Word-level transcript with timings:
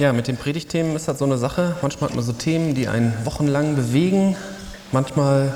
Ja, 0.00 0.14
mit 0.14 0.28
den 0.28 0.38
Predigtthemen 0.38 0.96
ist 0.96 1.08
das 1.08 1.18
so 1.18 1.26
eine 1.26 1.36
Sache. 1.36 1.76
Manchmal 1.82 2.08
hat 2.08 2.16
man 2.16 2.24
so 2.24 2.32
Themen, 2.32 2.74
die 2.74 2.88
einen 2.88 3.12
wochenlang 3.26 3.76
bewegen. 3.76 4.34
Manchmal 4.92 5.52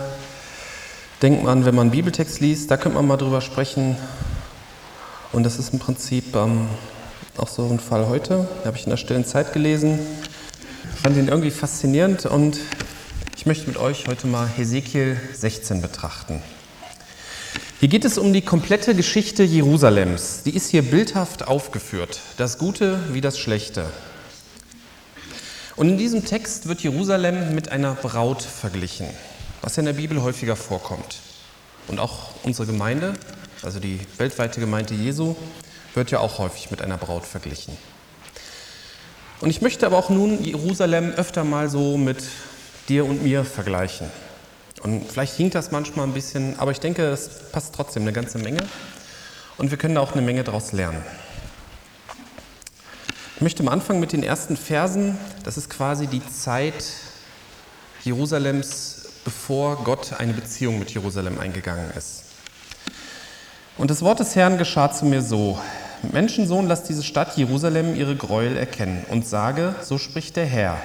denkt 1.22 1.42
man, 1.42 1.64
wenn 1.64 1.74
man 1.74 1.84
einen 1.84 1.92
Bibeltext 1.92 2.40
liest, 2.40 2.70
da 2.70 2.76
könnte 2.76 2.96
man 2.98 3.06
mal 3.06 3.16
drüber 3.16 3.40
sprechen. 3.40 3.96
Und 5.32 5.44
das 5.44 5.58
ist 5.58 5.72
im 5.72 5.78
Prinzip 5.78 6.36
ähm, 6.36 6.66
auch 7.38 7.48
so 7.48 7.66
ein 7.70 7.80
Fall 7.80 8.06
heute. 8.06 8.46
Da 8.60 8.66
habe 8.66 8.76
ich 8.76 8.84
in 8.84 8.90
der 8.90 8.98
stillen 8.98 9.24
Zeit 9.24 9.54
gelesen. 9.54 9.98
Fand 11.02 11.16
ihn 11.16 11.28
irgendwie 11.28 11.50
faszinierend 11.50 12.26
und 12.26 12.58
ich 13.36 13.46
möchte 13.46 13.66
mit 13.66 13.78
euch 13.78 14.06
heute 14.08 14.26
mal 14.26 14.46
Hesekiel 14.46 15.18
16 15.32 15.80
betrachten. 15.80 16.42
Hier 17.80 17.88
geht 17.88 18.04
es 18.04 18.18
um 18.18 18.34
die 18.34 18.42
komplette 18.42 18.94
Geschichte 18.94 19.42
Jerusalems. 19.42 20.42
Die 20.44 20.54
ist 20.54 20.68
hier 20.68 20.82
bildhaft 20.82 21.48
aufgeführt. 21.48 22.20
Das 22.36 22.58
Gute 22.58 23.00
wie 23.10 23.22
das 23.22 23.38
Schlechte. 23.38 23.86
Und 25.76 25.88
in 25.88 25.98
diesem 25.98 26.24
Text 26.24 26.68
wird 26.68 26.82
Jerusalem 26.82 27.54
mit 27.54 27.70
einer 27.70 27.94
Braut 27.94 28.42
verglichen, 28.42 29.08
was 29.60 29.76
in 29.76 29.86
der 29.86 29.94
Bibel 29.94 30.22
häufiger 30.22 30.54
vorkommt. 30.54 31.18
Und 31.88 31.98
auch 31.98 32.30
unsere 32.44 32.66
Gemeinde, 32.66 33.14
also 33.62 33.80
die 33.80 33.98
weltweite 34.18 34.60
Gemeinde 34.60 34.94
Jesu, 34.94 35.34
wird 35.94 36.12
ja 36.12 36.20
auch 36.20 36.38
häufig 36.38 36.70
mit 36.70 36.80
einer 36.80 36.96
Braut 36.96 37.24
verglichen. 37.24 37.76
Und 39.40 39.50
ich 39.50 39.62
möchte 39.62 39.84
aber 39.84 39.98
auch 39.98 40.10
nun 40.10 40.44
Jerusalem 40.44 41.10
öfter 41.10 41.42
mal 41.42 41.68
so 41.68 41.96
mit 41.96 42.22
dir 42.88 43.04
und 43.04 43.24
mir 43.24 43.44
vergleichen. 43.44 44.10
Und 44.82 45.10
vielleicht 45.10 45.34
hinkt 45.36 45.54
das 45.56 45.72
manchmal 45.72 46.06
ein 46.06 46.14
bisschen, 46.14 46.58
aber 46.58 46.70
ich 46.70 46.80
denke, 46.80 47.04
es 47.06 47.50
passt 47.50 47.74
trotzdem 47.74 48.02
eine 48.02 48.12
ganze 48.12 48.38
Menge. 48.38 48.64
Und 49.56 49.70
wir 49.70 49.78
können 49.78 49.96
da 49.96 50.00
auch 50.00 50.12
eine 50.12 50.22
Menge 50.22 50.44
daraus 50.44 50.72
lernen. 50.72 51.02
Ich 53.44 53.46
möchte 53.46 53.62
am 53.62 53.68
Anfang 53.68 54.00
mit 54.00 54.14
den 54.14 54.22
ersten 54.22 54.56
Versen. 54.56 55.18
Das 55.42 55.58
ist 55.58 55.68
quasi 55.68 56.06
die 56.06 56.26
Zeit 56.26 56.82
Jerusalems, 58.02 59.02
bevor 59.22 59.84
Gott 59.84 60.14
eine 60.18 60.32
Beziehung 60.32 60.78
mit 60.78 60.94
Jerusalem 60.94 61.38
eingegangen 61.38 61.90
ist. 61.94 62.22
Und 63.76 63.90
das 63.90 64.00
Wort 64.00 64.20
des 64.20 64.34
Herrn 64.34 64.56
geschah 64.56 64.90
zu 64.90 65.04
mir 65.04 65.20
so: 65.20 65.58
Menschensohn, 66.10 66.66
lass 66.66 66.84
diese 66.84 67.02
Stadt 67.02 67.36
Jerusalem 67.36 67.94
ihre 67.94 68.16
Gräuel 68.16 68.56
erkennen 68.56 69.04
und 69.10 69.26
sage: 69.26 69.74
So 69.82 69.98
spricht 69.98 70.36
der 70.36 70.46
Herr 70.46 70.78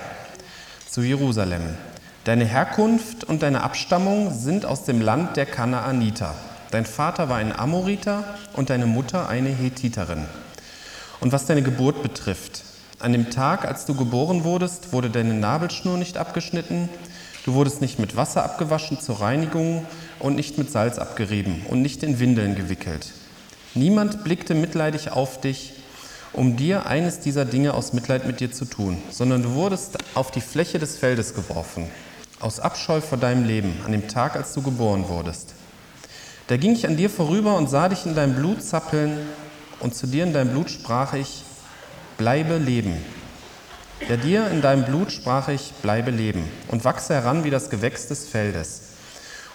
zu 0.90 1.02
Jerusalem. 1.02 1.78
Deine 2.26 2.44
Herkunft 2.44 3.24
und 3.24 3.42
deine 3.42 3.64
Abstammung 3.64 4.38
sind 4.38 4.66
aus 4.66 4.84
dem 4.84 5.00
Land 5.00 5.38
der 5.38 5.46
Kanaaniter. 5.46 6.36
Dein 6.72 6.86
Vater 6.86 7.30
war 7.30 7.38
ein 7.38 7.58
Amoriter 7.58 8.26
und 8.52 8.70
deine 8.70 8.86
Mutter 8.86 9.30
eine 9.30 9.48
Hethiterin. 9.48 10.26
Und 11.22 11.32
was 11.32 11.46
deine 11.46 11.62
Geburt 11.62 12.02
betrifft, 12.02 12.64
an 13.00 13.14
dem 13.14 13.30
Tag, 13.30 13.66
als 13.66 13.86
du 13.86 13.96
geboren 13.96 14.44
wurdest, 14.44 14.94
wurde 14.94 15.10
deine 15.10 15.34
Nabelschnur 15.34 15.98
nicht 15.98 16.18
abgeschnitten, 16.18 16.90
du 17.46 17.54
wurdest 17.54 17.82
nicht 17.82 18.00
mit 18.00 18.16
Wasser 18.16 18.44
abgewaschen 18.44 19.00
zur 19.00 19.22
Reinigung 19.22 19.86
und 20.20 20.36
nicht 20.36 20.58
mit 20.58 20.72
Salz 20.72 20.98
abgerieben 20.98 21.62
und 21.70 21.82
nicht 21.82 22.04
in 22.04 22.20
Windeln 22.20 22.56
gewickelt. 22.56 23.14
Niemand 23.74 24.24
blickte 24.24 24.56
mitleidig 24.56 25.12
auf 25.12 25.40
dich, 25.40 25.74
um 26.34 26.58
dir 26.58 26.86
eines 26.86 27.20
dieser 27.20 27.46
Dinge 27.46 27.74
aus 27.74 27.94
Mitleid 27.94 28.26
mit 28.28 28.40
dir 28.40 28.52
zu 28.52 28.66
tun, 28.66 28.98
sondern 29.10 29.44
du 29.44 29.54
wurdest 29.54 29.98
auf 30.16 30.32
die 30.32 30.42
Fläche 30.42 30.80
des 30.80 30.98
Feldes 30.98 31.34
geworfen, 31.34 31.86
aus 32.40 32.60
Abscheu 32.60 33.02
vor 33.02 33.18
deinem 33.18 33.46
Leben, 33.46 33.74
an 33.86 33.92
dem 33.92 34.08
Tag, 34.08 34.36
als 34.36 34.54
du 34.54 34.62
geboren 34.62 35.06
wurdest. 35.08 35.54
Da 36.48 36.58
ging 36.58 36.74
ich 36.74 36.88
an 36.88 36.98
dir 36.98 37.10
vorüber 37.10 37.56
und 37.58 37.70
sah 37.70 37.90
dich 37.90 38.06
in 38.06 38.16
deinem 38.16 38.36
Blut 38.36 38.64
zappeln 38.64 39.18
und 39.80 39.96
zu 39.96 40.08
dir 40.08 40.24
in 40.24 40.34
deinem 40.34 40.52
Blut 40.52 40.70
sprach 40.70 41.14
ich, 41.14 41.44
bleibe 42.18 42.58
leben. 42.58 42.98
Ja, 44.08 44.18
dir 44.18 44.50
in 44.50 44.62
deinem 44.62 44.86
Blut 44.86 45.12
sprach 45.12 45.50
ich, 45.50 45.74
bleibe 45.82 46.12
leben 46.12 46.50
und 46.70 46.86
wachse 46.86 47.14
heran 47.14 47.44
wie 47.44 47.50
das 47.50 47.70
Gewächs 47.70 48.08
des 48.08 48.28
Feldes. 48.28 48.82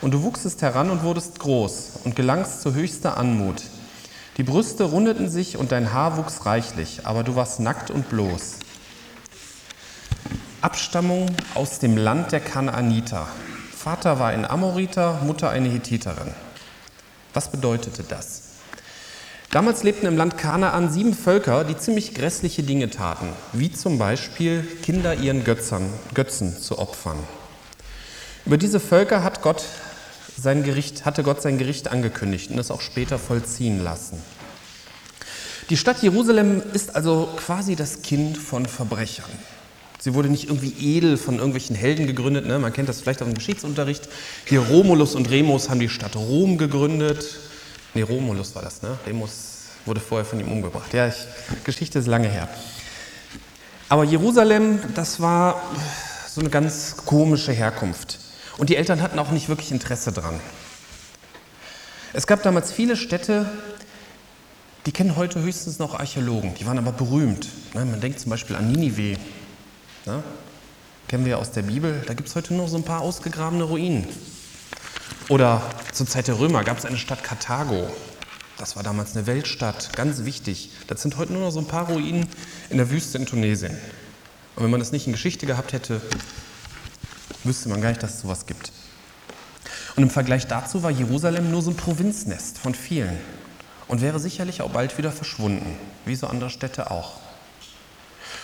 Und 0.01 0.13
du 0.13 0.23
wuchsest 0.23 0.61
heran 0.63 0.91
und 0.91 1.03
wurdest 1.03 1.39
groß 1.39 2.01
und 2.05 2.15
gelangst 2.17 2.61
zu 2.61 2.75
höchster 2.75 3.17
Anmut. 3.17 3.63
Die 4.37 4.43
Brüste 4.43 4.85
rundeten 4.85 5.31
sich 5.31 5.57
und 5.57 5.73
dein 5.73 5.93
Haar 5.93 6.17
wuchs 6.17 6.45
reichlich, 6.45 7.07
aber 7.07 7.23
du 7.23 7.37
warst 7.37 7.61
nackt 7.61 7.91
und 7.91 8.09
bloß. 8.09 8.57
Abstammung 10.61 11.29
aus 11.55 11.79
dem 11.79 11.97
Land 11.97 12.33
der 12.33 12.41
Kanaaniter. 12.41 13.29
Vater 13.77 14.19
war 14.19 14.31
ein 14.31 14.45
Amoriter, 14.45 15.21
Mutter 15.23 15.51
eine 15.51 15.69
Hethiterin. 15.69 16.33
Was 17.35 17.51
bedeutete 17.51 18.03
das? 18.03 18.44
Damals 19.55 19.85
lebten 19.85 20.07
im 20.07 20.17
Land 20.17 20.37
Kanaan 20.37 20.93
sieben 20.93 21.15
Völker, 21.15 21.63
die 21.63 21.77
ziemlich 21.77 22.13
grässliche 22.13 22.65
Dinge 22.65 22.91
taten, 22.91 23.29
wie 23.53 23.71
zum 23.71 23.99
Beispiel 23.99 24.67
Kinder 24.83 25.15
ihren 25.15 25.45
Götzern, 25.45 25.89
Götzen 26.13 26.59
zu 26.59 26.81
opfern. 26.81 27.19
Über 28.47 28.59
diese 28.59 28.81
Völker 28.81 29.23
hat 29.23 29.43
Gott 29.43 29.63
sein 30.37 30.65
Gericht, 30.65 31.05
hatte 31.05 31.23
Gott 31.23 31.41
sein 31.41 31.57
Gericht 31.57 31.87
angekündigt 31.87 32.51
und 32.51 32.59
es 32.59 32.73
auch 32.73 32.81
später 32.81 33.17
vollziehen 33.17 33.85
lassen. 33.85 34.21
Die 35.71 35.77
Stadt 35.77 36.03
Jerusalem 36.03 36.61
ist 36.73 36.97
also 36.97 37.29
quasi 37.37 37.77
das 37.77 38.03
Kind 38.03 38.37
von 38.37 38.67
Verbrechern. 38.67 39.31
Sie 40.01 40.15
wurde 40.15 40.31
nicht 40.31 40.49
irgendwie 40.49 40.97
edel 40.97 41.17
von 41.17 41.37
irgendwelchen 41.37 41.77
Helden 41.77 42.09
gegründet. 42.09 42.45
Ne? 42.45 42.59
Man 42.59 42.73
kennt 42.73 42.89
das 42.89 43.03
vielleicht 43.03 43.23
aus 43.23 43.29
dem 43.29 43.35
Geschichtsunterricht. 43.35 44.09
Hier 44.47 44.63
Romulus 44.63 45.15
und 45.15 45.31
Remus 45.31 45.71
haben 45.71 45.79
die 45.79 45.89
Stadt 45.89 46.17
Rom 46.17 46.59
gegründet. 46.59 47.39
Nee, 47.95 48.03
Romulus 48.03 48.55
war 48.55 48.63
das, 48.63 48.83
ne? 48.83 48.99
Remus 49.07 49.55
wurde 49.87 50.01
vorher 50.01 50.25
von 50.25 50.41
ihm 50.41 50.51
umgebracht. 50.51 50.93
Ja, 50.93 51.07
ich, 51.09 51.15
Geschichte 51.63 52.01
ist 52.01 52.07
lange 52.07 52.29
her. 52.29 52.49
Aber 53.89 54.05
Jerusalem, 54.05 54.81
das 54.95 55.21
war 55.21 55.63
so 56.29 56.41
eine 56.41 56.51
ganz 56.51 56.97
komische 57.05 57.53
Herkunft. 57.53 58.19
Und 58.59 58.71
die 58.71 58.77
Eltern 58.77 59.03
hatten 59.03 59.19
auch 59.19 59.31
nicht 59.31 59.49
wirklich 59.49 59.71
Interesse 59.71 60.11
dran. 60.11 60.41
Es 62.13 62.27
gab 62.27 62.43
damals 62.43 62.73
viele 62.73 62.97
Städte, 62.97 63.51
die 64.87 64.93
kennen 64.93 65.17
heute 65.17 65.41
höchstens 65.41 65.79
noch 65.79 65.99
Archäologen, 65.99 66.55
die 66.55 66.67
waren 66.67 66.79
aber 66.79 66.93
berühmt. 66.93 67.49
Ne? 67.75 67.85
Man 67.85 68.01
denkt 68.01 68.21
zum 68.21 68.31
Beispiel 68.31 68.57
an 68.57 68.71
Ninive. 68.71 69.19
Ne? 70.07 70.23
Kennen 71.09 71.27
wir 71.27 71.39
aus 71.39 71.51
der 71.53 71.63
Bibel. 71.63 72.03
Da 72.07 72.15
gibt 72.15 72.29
es 72.29 72.35
heute 72.35 72.55
nur 72.55 72.69
so 72.69 72.77
ein 72.77 72.83
paar 72.83 73.01
ausgegrabene 73.01 73.65
Ruinen. 73.65 74.07
Oder 75.29 75.63
zur 75.95 76.07
Zeit 76.07 76.27
der 76.27 76.39
Römer 76.39 76.65
gab 76.65 76.77
es 76.77 76.85
eine 76.85 76.99
Stadt 76.99 77.23
Karthago. 77.23 77.89
Das 78.59 78.75
war 78.75 78.83
damals 78.83 79.17
eine 79.17 79.27
Weltstadt, 79.27 79.97
ganz 79.97 80.25
wichtig. 80.25 80.71
Das 80.89 81.03
sind 81.03 81.17
heute 81.17 81.33
nur 81.33 81.43
noch 81.43 81.51
so 81.53 81.61
ein 81.61 81.69
paar 81.69 81.89
Ruinen 81.89 82.29
in 82.69 82.79
der 82.79 82.91
Wüste 82.91 83.17
in 83.19 83.27
Tunesien. 83.27 83.79
Und 84.57 84.65
wenn 84.65 84.71
man 84.71 84.81
das 84.81 84.93
nicht 84.93 85.07
in 85.07 85.13
Geschichte 85.13 85.47
gehabt 85.47 85.73
hätte, 85.73 86.01
wüsste 87.45 87.69
man 87.69 87.81
gar 87.81 87.91
nicht, 87.91 88.03
dass 88.03 88.15
es 88.15 88.21
sowas 88.23 88.47
gibt. 88.47 88.73
Und 89.95 90.03
im 90.03 90.11
Vergleich 90.11 90.49
dazu 90.49 90.83
war 90.83 90.91
Jerusalem 90.91 91.51
nur 91.53 91.63
so 91.63 91.71
ein 91.71 91.77
Provinznest 91.77 92.59
von 92.59 92.75
vielen 92.75 93.17
und 93.87 94.01
wäre 94.01 94.19
sicherlich 94.19 94.63
auch 94.63 94.71
bald 94.71 94.99
wieder 94.99 95.13
verschwunden, 95.13 95.79
wie 96.05 96.17
so 96.17 96.27
andere 96.27 96.51
Städte 96.51 96.91
auch. 96.91 97.21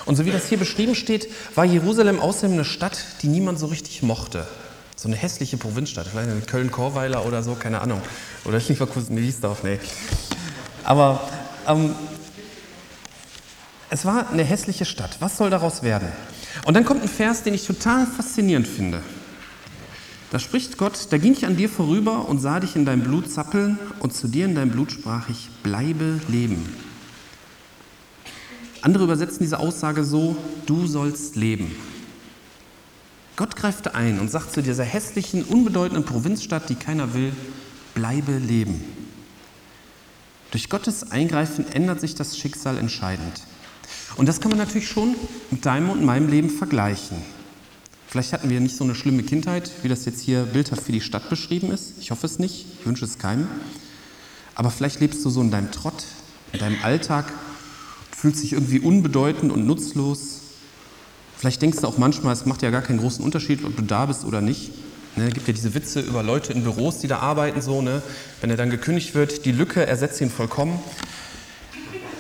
Und 0.07 0.15
so 0.15 0.25
wie 0.25 0.31
das 0.31 0.47
hier 0.47 0.59
beschrieben 0.59 0.95
steht, 0.95 1.29
war 1.57 1.65
Jerusalem 1.65 2.21
außerdem 2.21 2.53
eine 2.53 2.65
Stadt, 2.65 3.05
die 3.23 3.29
niemand 3.29 3.59
so 3.59 3.67
richtig 3.67 4.03
mochte. 4.03 4.47
So 5.01 5.09
eine 5.09 5.17
hässliche 5.17 5.57
Provinzstadt, 5.57 6.09
vielleicht 6.09 6.29
in 6.29 6.45
Köln-Korweiler 6.45 7.25
oder 7.25 7.43
so, 7.43 7.55
keine 7.55 7.81
Ahnung. 7.81 8.03
Oder 8.45 8.59
Leverkusen, 8.69 9.17
Wiesdorf, 9.17 9.63
nee. 9.63 9.81
Aber 10.85 11.27
ähm, 11.67 11.95
es 13.89 14.05
war 14.05 14.29
eine 14.29 14.45
hässliche 14.45 14.85
Stadt. 14.85 15.17
Was 15.21 15.39
soll 15.39 15.49
daraus 15.49 15.83
werden? 15.83 16.09
Und 16.67 16.75
dann 16.75 16.85
kommt 16.85 17.01
ein 17.01 17.09
Vers, 17.09 17.43
den 17.43 17.55
ich 17.55 17.67
total 17.67 18.07
faszinierend 18.07 18.69
finde. 18.69 19.01
Da 20.33 20.39
spricht 20.39 20.77
Gott, 20.77 21.07
da 21.09 21.17
ging 21.17 21.33
ich 21.33 21.47
an 21.47 21.57
dir 21.57 21.71
vorüber 21.71 22.29
und 22.29 22.39
sah 22.39 22.61
dich 22.61 22.77
in 22.77 22.85
deinem 22.85 23.03
Blut 23.03 23.33
zappeln 23.33 23.79
und 24.01 24.13
zu 24.13 24.29
dir 24.29 24.45
in 24.45 24.55
deinem 24.55 24.71
Blut 24.71 24.93
sprach 24.93 25.31
ich, 25.31 25.49
bleibe 25.63 26.21
leben. 26.29 26.77
Andere 28.83 29.05
übersetzen 29.05 29.39
diese 29.41 29.61
Aussage 29.61 30.05
so, 30.05 30.37
du 30.67 30.87
sollst 30.87 31.37
leben. 31.37 31.75
Gott 33.41 33.57
greift 33.57 33.95
ein 33.95 34.21
und 34.21 34.31
sagt 34.31 34.53
zu 34.53 34.63
dieser 34.63 34.85
hässlichen, 34.85 35.45
unbedeutenden 35.45 36.05
Provinzstadt, 36.05 36.69
die 36.69 36.75
keiner 36.75 37.15
will, 37.15 37.33
bleibe 37.95 38.37
leben. 38.37 38.85
Durch 40.51 40.69
Gottes 40.69 41.11
Eingreifen 41.11 41.67
ändert 41.73 42.03
sich 42.03 42.15
das 42.15 42.37
Schicksal 42.37 42.77
entscheidend. 42.77 43.47
Und 44.17 44.29
das 44.29 44.43
kann 44.43 44.51
man 44.51 44.59
natürlich 44.59 44.89
schon 44.89 45.15
mit 45.51 45.65
deinem 45.65 45.89
und 45.89 46.05
meinem 46.05 46.29
Leben 46.29 46.51
vergleichen. 46.51 47.17
Vielleicht 48.09 48.35
hatten 48.35 48.51
wir 48.51 48.61
nicht 48.61 48.77
so 48.77 48.85
eine 48.85 48.95
schlimme 48.95 49.23
Kindheit, 49.23 49.71
wie 49.83 49.89
das 49.89 50.05
jetzt 50.05 50.21
hier 50.21 50.43
bildhaft 50.43 50.83
für 50.83 50.93
die 50.93 51.01
Stadt 51.01 51.31
beschrieben 51.31 51.73
ist. 51.73 51.95
Ich 51.99 52.11
hoffe 52.11 52.27
es 52.27 52.39
nicht, 52.39 52.67
ich 52.79 52.87
wünsche 52.87 53.07
es 53.07 53.17
keinem. 53.17 53.49
Aber 54.55 54.71
vielleicht 54.71 55.01
lebst 55.01 55.25
du 55.25 55.31
so 55.31 55.41
in 55.41 55.51
deinem 55.51 55.71
Trott, 55.71 56.05
in 56.53 56.59
deinem 56.59 56.77
Alltag, 56.83 57.33
fühlst 58.15 58.43
dich 58.43 58.53
irgendwie 58.53 58.81
unbedeutend 58.81 59.51
und 59.51 59.67
nutzlos, 59.67 60.40
Vielleicht 61.41 61.63
denkst 61.63 61.79
du 61.81 61.87
auch 61.87 61.97
manchmal, 61.97 62.35
es 62.35 62.45
macht 62.45 62.61
ja 62.61 62.69
gar 62.69 62.83
keinen 62.83 62.99
großen 62.99 63.25
Unterschied, 63.25 63.65
ob 63.65 63.75
du 63.75 63.81
da 63.81 64.05
bist 64.05 64.27
oder 64.27 64.43
nicht. 64.43 64.73
Ne, 65.17 65.31
gibt 65.31 65.49
ja 65.49 65.55
diese 65.55 65.73
Witze 65.73 66.01
über 66.01 66.23
Leute 66.23 66.53
in 66.53 66.65
Büros, 66.65 66.99
die 66.99 67.09
da 67.09 67.21
arbeiten, 67.21 67.63
so, 67.63 67.81
ne? 67.81 68.03
wenn 68.43 68.51
er 68.51 68.59
dann 68.59 68.69
gekündigt 68.69 69.15
wird, 69.15 69.47
die 69.47 69.53
Lücke 69.53 69.87
ersetzt 69.87 70.21
ihn 70.21 70.29
vollkommen. 70.29 70.79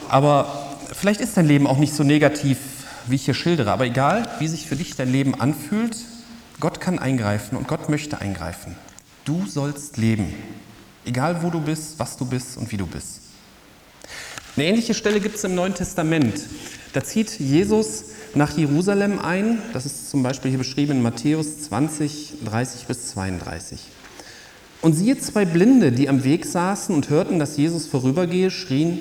Aber 0.08 0.78
vielleicht 0.94 1.20
ist 1.20 1.36
dein 1.36 1.46
Leben 1.46 1.66
auch 1.66 1.76
nicht 1.76 1.92
so 1.92 2.02
negativ, 2.02 2.56
wie 3.08 3.16
ich 3.16 3.26
hier 3.26 3.34
schildere, 3.34 3.72
aber 3.72 3.84
egal, 3.84 4.26
wie 4.38 4.48
sich 4.48 4.66
für 4.66 4.76
dich 4.76 4.96
dein 4.96 5.12
Leben 5.12 5.38
anfühlt, 5.38 5.98
Gott 6.58 6.80
kann 6.80 6.98
eingreifen 6.98 7.58
und 7.58 7.68
Gott 7.68 7.90
möchte 7.90 8.22
eingreifen. 8.22 8.74
Du 9.26 9.44
sollst 9.46 9.98
leben, 9.98 10.32
egal 11.04 11.42
wo 11.42 11.50
du 11.50 11.60
bist, 11.60 11.98
was 11.98 12.16
du 12.16 12.24
bist 12.24 12.56
und 12.56 12.72
wie 12.72 12.78
du 12.78 12.86
bist. 12.86 13.20
Eine 14.56 14.64
ähnliche 14.64 14.94
Stelle 14.94 15.20
gibt 15.20 15.36
es 15.36 15.44
im 15.44 15.54
Neuen 15.54 15.74
Testament. 15.74 16.40
Da 16.92 17.04
zieht 17.04 17.38
Jesus 17.38 18.04
nach 18.34 18.56
Jerusalem 18.56 19.18
ein. 19.18 19.58
Das 19.72 19.86
ist 19.86 20.10
zum 20.10 20.22
Beispiel 20.22 20.50
hier 20.50 20.58
beschrieben 20.58 20.92
in 20.92 21.02
Matthäus 21.02 21.62
20, 21.62 22.34
30 22.44 22.86
bis 22.86 23.10
32. 23.10 23.80
Und 24.82 24.94
siehe 24.94 25.18
zwei 25.18 25.44
Blinde, 25.44 25.92
die 25.92 26.08
am 26.08 26.24
Weg 26.24 26.46
saßen 26.46 26.94
und 26.94 27.10
hörten, 27.10 27.38
dass 27.38 27.56
Jesus 27.56 27.86
vorübergehe, 27.86 28.50
schrien, 28.50 28.98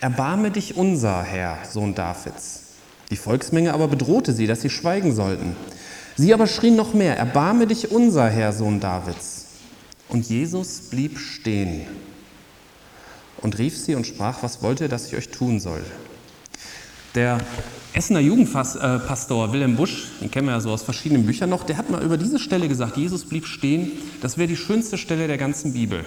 Erbarme 0.00 0.50
dich 0.50 0.76
unser, 0.76 1.22
Herr, 1.22 1.58
Sohn 1.70 1.94
Davids. 1.94 2.64
Die 3.10 3.16
Volksmenge 3.16 3.72
aber 3.72 3.88
bedrohte 3.88 4.34
sie, 4.34 4.46
dass 4.46 4.60
sie 4.60 4.68
schweigen 4.68 5.14
sollten. 5.14 5.56
Sie 6.16 6.34
aber 6.34 6.46
schrien 6.46 6.76
noch 6.76 6.92
mehr, 6.92 7.16
Erbarme 7.16 7.66
dich 7.66 7.90
unser, 7.90 8.28
Herr, 8.28 8.52
Sohn 8.52 8.80
Davids. 8.80 9.46
Und 10.08 10.28
Jesus 10.28 10.90
blieb 10.90 11.18
stehen 11.18 11.86
und 13.38 13.56
rief 13.56 13.78
sie 13.78 13.94
und 13.94 14.06
sprach, 14.06 14.42
was 14.42 14.62
wollt 14.62 14.80
ihr, 14.80 14.88
dass 14.88 15.06
ich 15.06 15.16
euch 15.16 15.30
tun 15.30 15.58
soll? 15.58 15.82
Der 17.14 17.38
Essener 17.92 18.18
Jugendpastor 18.18 19.52
Wilhelm 19.52 19.76
Busch, 19.76 20.08
den 20.20 20.30
kennen 20.30 20.48
wir 20.48 20.54
ja 20.54 20.60
so 20.60 20.72
aus 20.72 20.82
verschiedenen 20.82 21.24
Büchern 21.24 21.48
noch, 21.48 21.62
der 21.62 21.76
hat 21.76 21.88
mal 21.88 22.02
über 22.02 22.16
diese 22.16 22.40
Stelle 22.40 22.66
gesagt, 22.66 22.96
Jesus 22.96 23.24
blieb 23.24 23.46
stehen, 23.46 23.92
das 24.20 24.36
wäre 24.36 24.48
die 24.48 24.56
schönste 24.56 24.98
Stelle 24.98 25.28
der 25.28 25.38
ganzen 25.38 25.74
Bibel. 25.74 26.04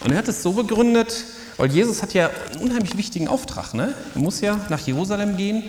Und 0.00 0.12
er 0.12 0.18
hat 0.18 0.28
es 0.28 0.42
so 0.42 0.52
begründet, 0.52 1.24
weil 1.58 1.70
Jesus 1.70 2.02
hat 2.02 2.14
ja 2.14 2.30
einen 2.52 2.62
unheimlich 2.62 2.96
wichtigen 2.96 3.28
Auftrag. 3.28 3.74
Ne? 3.74 3.94
Er 4.14 4.20
muss 4.20 4.40
ja 4.40 4.58
nach 4.70 4.80
Jerusalem 4.80 5.36
gehen, 5.36 5.62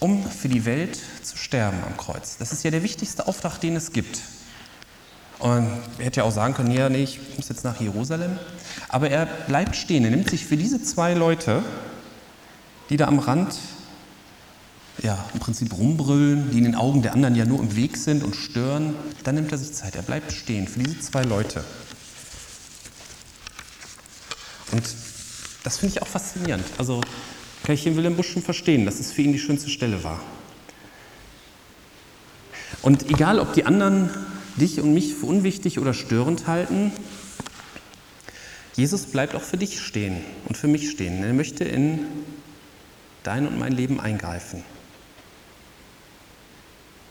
um 0.00 0.28
für 0.28 0.48
die 0.48 0.64
Welt 0.64 0.98
zu 1.22 1.36
sterben 1.36 1.78
am 1.86 1.96
Kreuz. 1.96 2.36
Das 2.38 2.52
ist 2.52 2.64
ja 2.64 2.72
der 2.72 2.82
wichtigste 2.82 3.28
Auftrag, 3.28 3.60
den 3.60 3.76
es 3.76 3.92
gibt. 3.92 4.22
Und 5.38 5.68
er 5.98 6.06
hätte 6.06 6.20
ja 6.20 6.24
auch 6.24 6.32
sagen 6.32 6.54
können, 6.54 6.72
ja, 6.72 6.88
nee, 6.88 7.04
ich 7.04 7.20
muss 7.36 7.48
jetzt 7.48 7.62
nach 7.62 7.80
Jerusalem. 7.80 8.38
Aber 8.88 9.10
er 9.10 9.26
bleibt 9.26 9.76
stehen, 9.76 10.04
er 10.04 10.10
nimmt 10.10 10.30
sich 10.30 10.46
für 10.46 10.56
diese 10.56 10.82
zwei 10.82 11.14
Leute, 11.14 11.62
die 12.90 12.96
da 12.96 13.06
am 13.06 13.18
Rand 13.18 13.54
ja, 15.02 15.24
im 15.34 15.40
Prinzip 15.40 15.76
rumbrüllen, 15.76 16.50
die 16.50 16.58
in 16.58 16.64
den 16.64 16.74
Augen 16.74 17.02
der 17.02 17.14
anderen 17.14 17.34
ja 17.34 17.44
nur 17.44 17.60
im 17.60 17.76
Weg 17.76 17.96
sind 17.96 18.22
und 18.22 18.36
stören, 18.36 18.94
dann 19.24 19.34
nimmt 19.34 19.50
er 19.52 19.58
sich 19.58 19.72
Zeit. 19.72 19.96
Er 19.96 20.02
bleibt 20.02 20.32
stehen 20.32 20.68
für 20.68 20.80
diese 20.80 21.00
zwei 21.00 21.22
Leute. 21.22 21.64
Und 24.72 24.84
das 25.62 25.78
finde 25.78 25.94
ich 25.94 26.02
auch 26.02 26.06
faszinierend. 26.06 26.64
Also 26.78 27.00
kann 27.64 27.74
ich 27.74 27.84
den 27.84 27.96
Wilhelm 27.96 28.16
Busch 28.16 28.30
schon 28.30 28.42
verstehen, 28.42 28.84
dass 28.84 29.00
es 29.00 29.12
für 29.12 29.22
ihn 29.22 29.32
die 29.32 29.38
schönste 29.38 29.70
Stelle 29.70 30.04
war. 30.04 30.20
Und 32.82 33.10
egal, 33.10 33.38
ob 33.38 33.54
die 33.54 33.64
anderen 33.64 34.10
dich 34.56 34.80
und 34.80 34.92
mich 34.92 35.14
für 35.14 35.26
unwichtig 35.26 35.78
oder 35.78 35.94
störend 35.94 36.46
halten, 36.46 36.92
Jesus 38.76 39.06
bleibt 39.06 39.34
auch 39.34 39.42
für 39.42 39.56
dich 39.56 39.80
stehen 39.80 40.20
und 40.46 40.56
für 40.56 40.68
mich 40.68 40.90
stehen. 40.90 41.22
Er 41.22 41.32
möchte 41.32 41.64
in 41.64 42.00
dein 43.24 43.48
und 43.48 43.58
mein 43.58 43.72
Leben 43.72 44.00
eingreifen. 44.00 44.62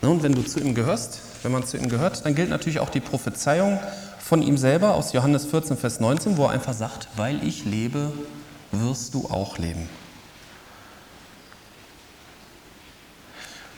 Und 0.01 0.24
wenn 0.24 0.33
du 0.33 0.44
zu 0.44 0.60
ihm 0.60 0.75
gehörst, 0.75 1.21
wenn 1.44 1.51
man 1.51 1.65
zu 1.65 1.77
ihm 1.77 1.89
gehört, 1.89 2.25
dann 2.25 2.36
gilt 2.36 2.50
natürlich 2.50 2.80
auch 2.80 2.89
die 2.89 3.00
Prophezeiung 3.00 3.80
von 4.19 4.42
ihm 4.42 4.57
selber 4.57 4.95
aus 4.95 5.13
Johannes 5.13 5.45
14, 5.45 5.77
Vers 5.77 6.00
19, 6.00 6.38
wo 6.38 6.45
er 6.45 6.51
einfach 6.51 6.74
sagt, 6.74 7.07
weil 7.15 7.44
ich 7.44 7.65
lebe, 7.65 8.12
wirst 8.71 9.13
du 9.13 9.30
auch 9.30 9.57
leben. 9.57 9.89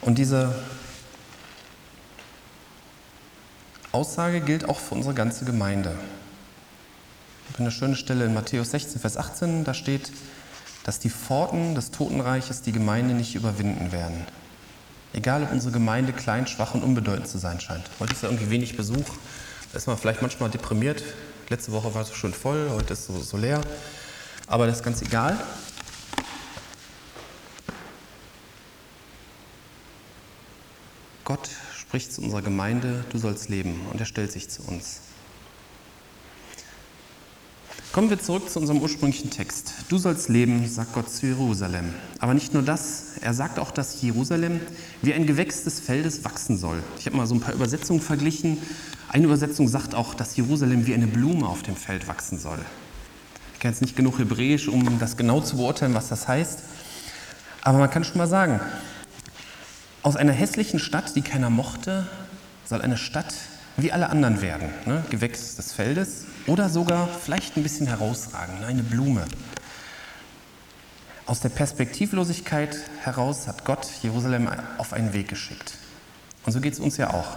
Und 0.02 0.18
diese 0.18 0.54
Aussage 3.92 4.42
gilt 4.42 4.70
auch 4.70 4.80
für 4.80 4.96
unsere 4.96 5.14
ganze 5.16 5.46
Gemeinde. 5.46 5.96
Ich 7.48 7.54
habe 7.54 7.64
eine 7.64 7.72
schöne 7.72 7.96
Stelle 7.96 8.26
in 8.26 8.34
Matthäus 8.34 8.72
16, 8.72 9.00
Vers 9.00 9.18
18, 9.18 9.64
da 9.64 9.74
steht, 9.74 10.12
dass 10.86 11.00
die 11.00 11.10
Pforten 11.10 11.74
des 11.74 11.90
Totenreiches 11.90 12.62
die 12.62 12.72
Gemeinde 12.72 13.16
nicht 13.16 13.34
überwinden 13.34 13.92
werden. 13.92 14.24
Egal, 15.14 15.42
ob 15.42 15.52
unsere 15.52 15.74
Gemeinde 15.74 16.14
klein, 16.14 16.46
schwach 16.46 16.76
und 16.76 16.84
unbedeutend 16.84 17.28
zu 17.28 17.40
sein 17.40 17.60
scheint. 17.60 17.90
Heute 18.00 18.14
ist 18.14 18.22
ja 18.22 18.30
irgendwie 18.30 18.52
wenig 18.52 18.78
Besuch. 18.78 19.10
Da 19.72 19.78
ist 19.80 19.88
man 19.88 19.98
vielleicht 19.98 20.22
manchmal 20.22 20.52
deprimiert. 20.52 21.04
Letzte 21.50 21.72
Woche 21.72 21.96
war 21.96 22.04
es 22.04 22.14
schon 22.14 22.34
voll, 22.34 22.70
heute 22.70 22.94
ist 22.94 23.10
es 23.10 23.30
so, 23.30 23.38
leer. 23.38 23.62
Aber 24.46 24.68
das 24.68 24.78
ist 24.78 24.84
ganz 24.84 25.02
egal. 25.02 25.40
Gott 31.24 31.50
spricht 31.76 32.14
zu 32.14 32.22
unserer 32.22 32.44
Gemeinde, 32.44 33.04
du 33.10 33.18
sollst 33.18 33.50
leben. 33.50 33.82
Und 33.92 34.00
er 34.00 34.06
stellt 34.06 34.32
sich 34.32 34.50
zu 34.52 34.62
uns. 34.68 35.02
Kommen 37.96 38.10
wir 38.10 38.20
zurück 38.20 38.50
zu 38.50 38.60
unserem 38.60 38.82
ursprünglichen 38.82 39.30
Text. 39.30 39.74
Du 39.88 39.98
sollst 39.98 40.28
leben, 40.28 40.68
sagt 40.68 40.92
Gott 40.92 41.10
zu 41.10 41.28
Jerusalem. 41.28 41.94
Aber 42.20 42.34
nicht 42.34 42.54
nur 42.54 42.62
das, 42.62 43.14
er 43.22 43.34
sagt 43.34 43.58
auch, 43.58 43.72
dass 43.72 44.02
Jerusalem 44.02 44.60
wie 45.02 45.14
ein 45.14 45.26
Gewächs 45.26 45.64
des 45.64 45.80
Feldes 45.80 46.26
wachsen 46.26 46.58
soll. 46.58 46.84
Ich 47.00 47.06
habe 47.06 47.16
mal 47.16 47.26
so 47.26 47.36
ein 47.36 47.40
paar 47.40 47.54
Übersetzungen 47.54 48.02
verglichen. 48.02 48.58
Eine 49.08 49.24
Übersetzung 49.24 49.70
sagt 49.70 49.96
auch, 49.96 50.14
dass 50.14 50.36
Jerusalem 50.36 50.86
wie 50.88 50.94
eine 50.94 51.08
Blume 51.08 51.48
auf 51.48 51.64
dem 51.64 51.78
Feld 51.78 52.10
wachsen 52.10 52.38
soll. 52.38 52.60
Ich 53.54 53.62
kenne 53.62 53.72
jetzt 53.72 53.82
nicht 53.82 53.96
genug 53.96 54.20
Hebräisch, 54.20 54.68
um 54.68 55.00
das 55.00 55.16
genau 55.16 55.40
zu 55.40 55.56
beurteilen, 55.56 55.94
was 55.94 56.10
das 56.10 56.28
heißt. 56.28 56.64
Aber 57.62 57.78
man 57.78 57.90
kann 57.90 58.04
schon 58.04 58.18
mal 58.18 58.28
sagen, 58.28 58.60
aus 60.02 60.18
einer 60.18 60.34
hässlichen 60.34 60.80
Stadt, 60.80 61.16
die 61.16 61.22
keiner 61.22 61.50
mochte, 61.50 62.06
soll 62.66 62.82
eine 62.82 62.98
Stadt 62.98 63.34
wie 63.78 63.92
alle 63.92 64.10
anderen 64.10 64.42
werden. 64.42 64.70
Ne? 64.86 65.04
Gewächs 65.10 65.56
des 65.56 65.74
Feldes 65.74 66.26
oder 66.48 66.70
sogar 66.70 67.08
vielleicht 67.08 67.58
ein 67.58 67.64
bisschen 67.64 67.88
herausragen, 67.88 68.60
ne? 68.60 68.68
eine 68.68 68.84
Blume. 68.84 69.26
Aus 71.26 71.40
der 71.40 71.50
Perspektivlosigkeit 71.50 72.78
heraus 73.02 73.48
hat 73.48 73.66
Gott 73.66 73.88
Jerusalem 74.04 74.48
auf 74.78 74.94
einen 74.94 75.14
Weg 75.14 75.28
geschickt. 75.28 75.74
Und 76.46 76.52
so 76.52 76.62
geht 76.62 76.74
es 76.74 76.80
uns 76.80 76.98
ja 76.98 77.10
auch. 77.12 77.36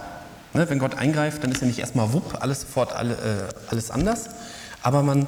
Ne? 0.53 0.69
Wenn 0.69 0.79
Gott 0.79 0.95
eingreift, 0.95 1.43
dann 1.43 1.51
ist 1.51 1.61
ja 1.61 1.67
nicht 1.67 1.79
erstmal 1.79 2.13
wupp, 2.13 2.41
alles 2.41 2.61
sofort 2.61 2.93
alle, 2.93 3.13
äh, 3.15 3.69
alles 3.71 3.91
anders, 3.91 4.29
aber 4.83 5.03
man 5.03 5.27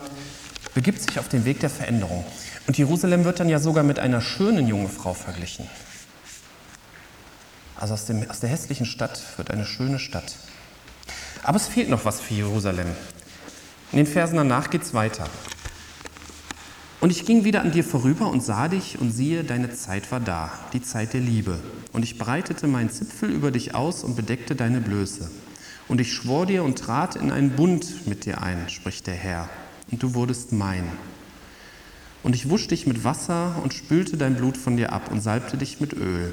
begibt 0.73 1.01
sich 1.01 1.19
auf 1.19 1.27
den 1.27 1.43
Weg 1.45 1.59
der 1.59 1.69
Veränderung. 1.69 2.23
Und 2.67 2.77
Jerusalem 2.77 3.25
wird 3.25 3.39
dann 3.39 3.49
ja 3.49 3.59
sogar 3.59 3.83
mit 3.83 3.99
einer 3.99 4.21
schönen 4.21 4.67
jungen 4.67 4.89
Frau 4.89 5.13
verglichen. 5.13 5.67
Also 7.75 7.95
aus, 7.95 8.05
dem, 8.05 8.29
aus 8.29 8.39
der 8.39 8.49
hässlichen 8.49 8.85
Stadt 8.85 9.19
wird 9.37 9.49
eine 9.49 9.65
schöne 9.65 9.97
Stadt. 9.97 10.35
Aber 11.43 11.57
es 11.57 11.67
fehlt 11.67 11.89
noch 11.89 12.05
was 12.05 12.19
für 12.19 12.33
Jerusalem. 12.33 12.87
In 13.91 13.97
den 13.97 14.07
Versen 14.07 14.37
danach 14.37 14.69
geht 14.69 14.83
es 14.83 14.93
weiter. 14.93 15.27
Und 17.01 17.09
ich 17.09 17.25
ging 17.25 17.43
wieder 17.43 17.61
an 17.61 17.71
dir 17.71 17.83
vorüber 17.83 18.29
und 18.29 18.43
sah 18.43 18.67
dich 18.67 18.99
und 19.01 19.11
siehe, 19.11 19.43
deine 19.43 19.73
Zeit 19.73 20.11
war 20.11 20.19
da, 20.19 20.51
die 20.71 20.83
Zeit 20.83 21.13
der 21.13 21.21
Liebe. 21.21 21.59
Und 21.93 22.03
ich 22.03 22.19
breitete 22.19 22.67
meinen 22.67 22.91
Zipfel 22.91 23.31
über 23.31 23.49
dich 23.49 23.73
aus 23.73 24.03
und 24.03 24.15
bedeckte 24.15 24.55
deine 24.55 24.81
Blöße. 24.81 25.31
Und 25.87 25.99
ich 25.99 26.13
schwor 26.13 26.45
dir 26.45 26.63
und 26.63 26.77
trat 26.77 27.15
in 27.15 27.31
einen 27.31 27.55
Bund 27.55 28.07
mit 28.07 28.25
dir 28.25 28.41
ein, 28.43 28.69
spricht 28.69 29.07
der 29.07 29.15
Herr. 29.15 29.49
Und 29.91 30.03
du 30.03 30.13
wurdest 30.13 30.51
mein. 30.51 30.83
Und 32.21 32.35
ich 32.35 32.49
wusch 32.49 32.67
dich 32.67 32.85
mit 32.85 33.03
Wasser 33.03 33.55
und 33.63 33.73
spülte 33.73 34.15
dein 34.15 34.35
Blut 34.35 34.55
von 34.55 34.77
dir 34.77 34.93
ab 34.93 35.09
und 35.11 35.21
salbte 35.21 35.57
dich 35.57 35.79
mit 35.81 35.93
Öl. 35.93 36.31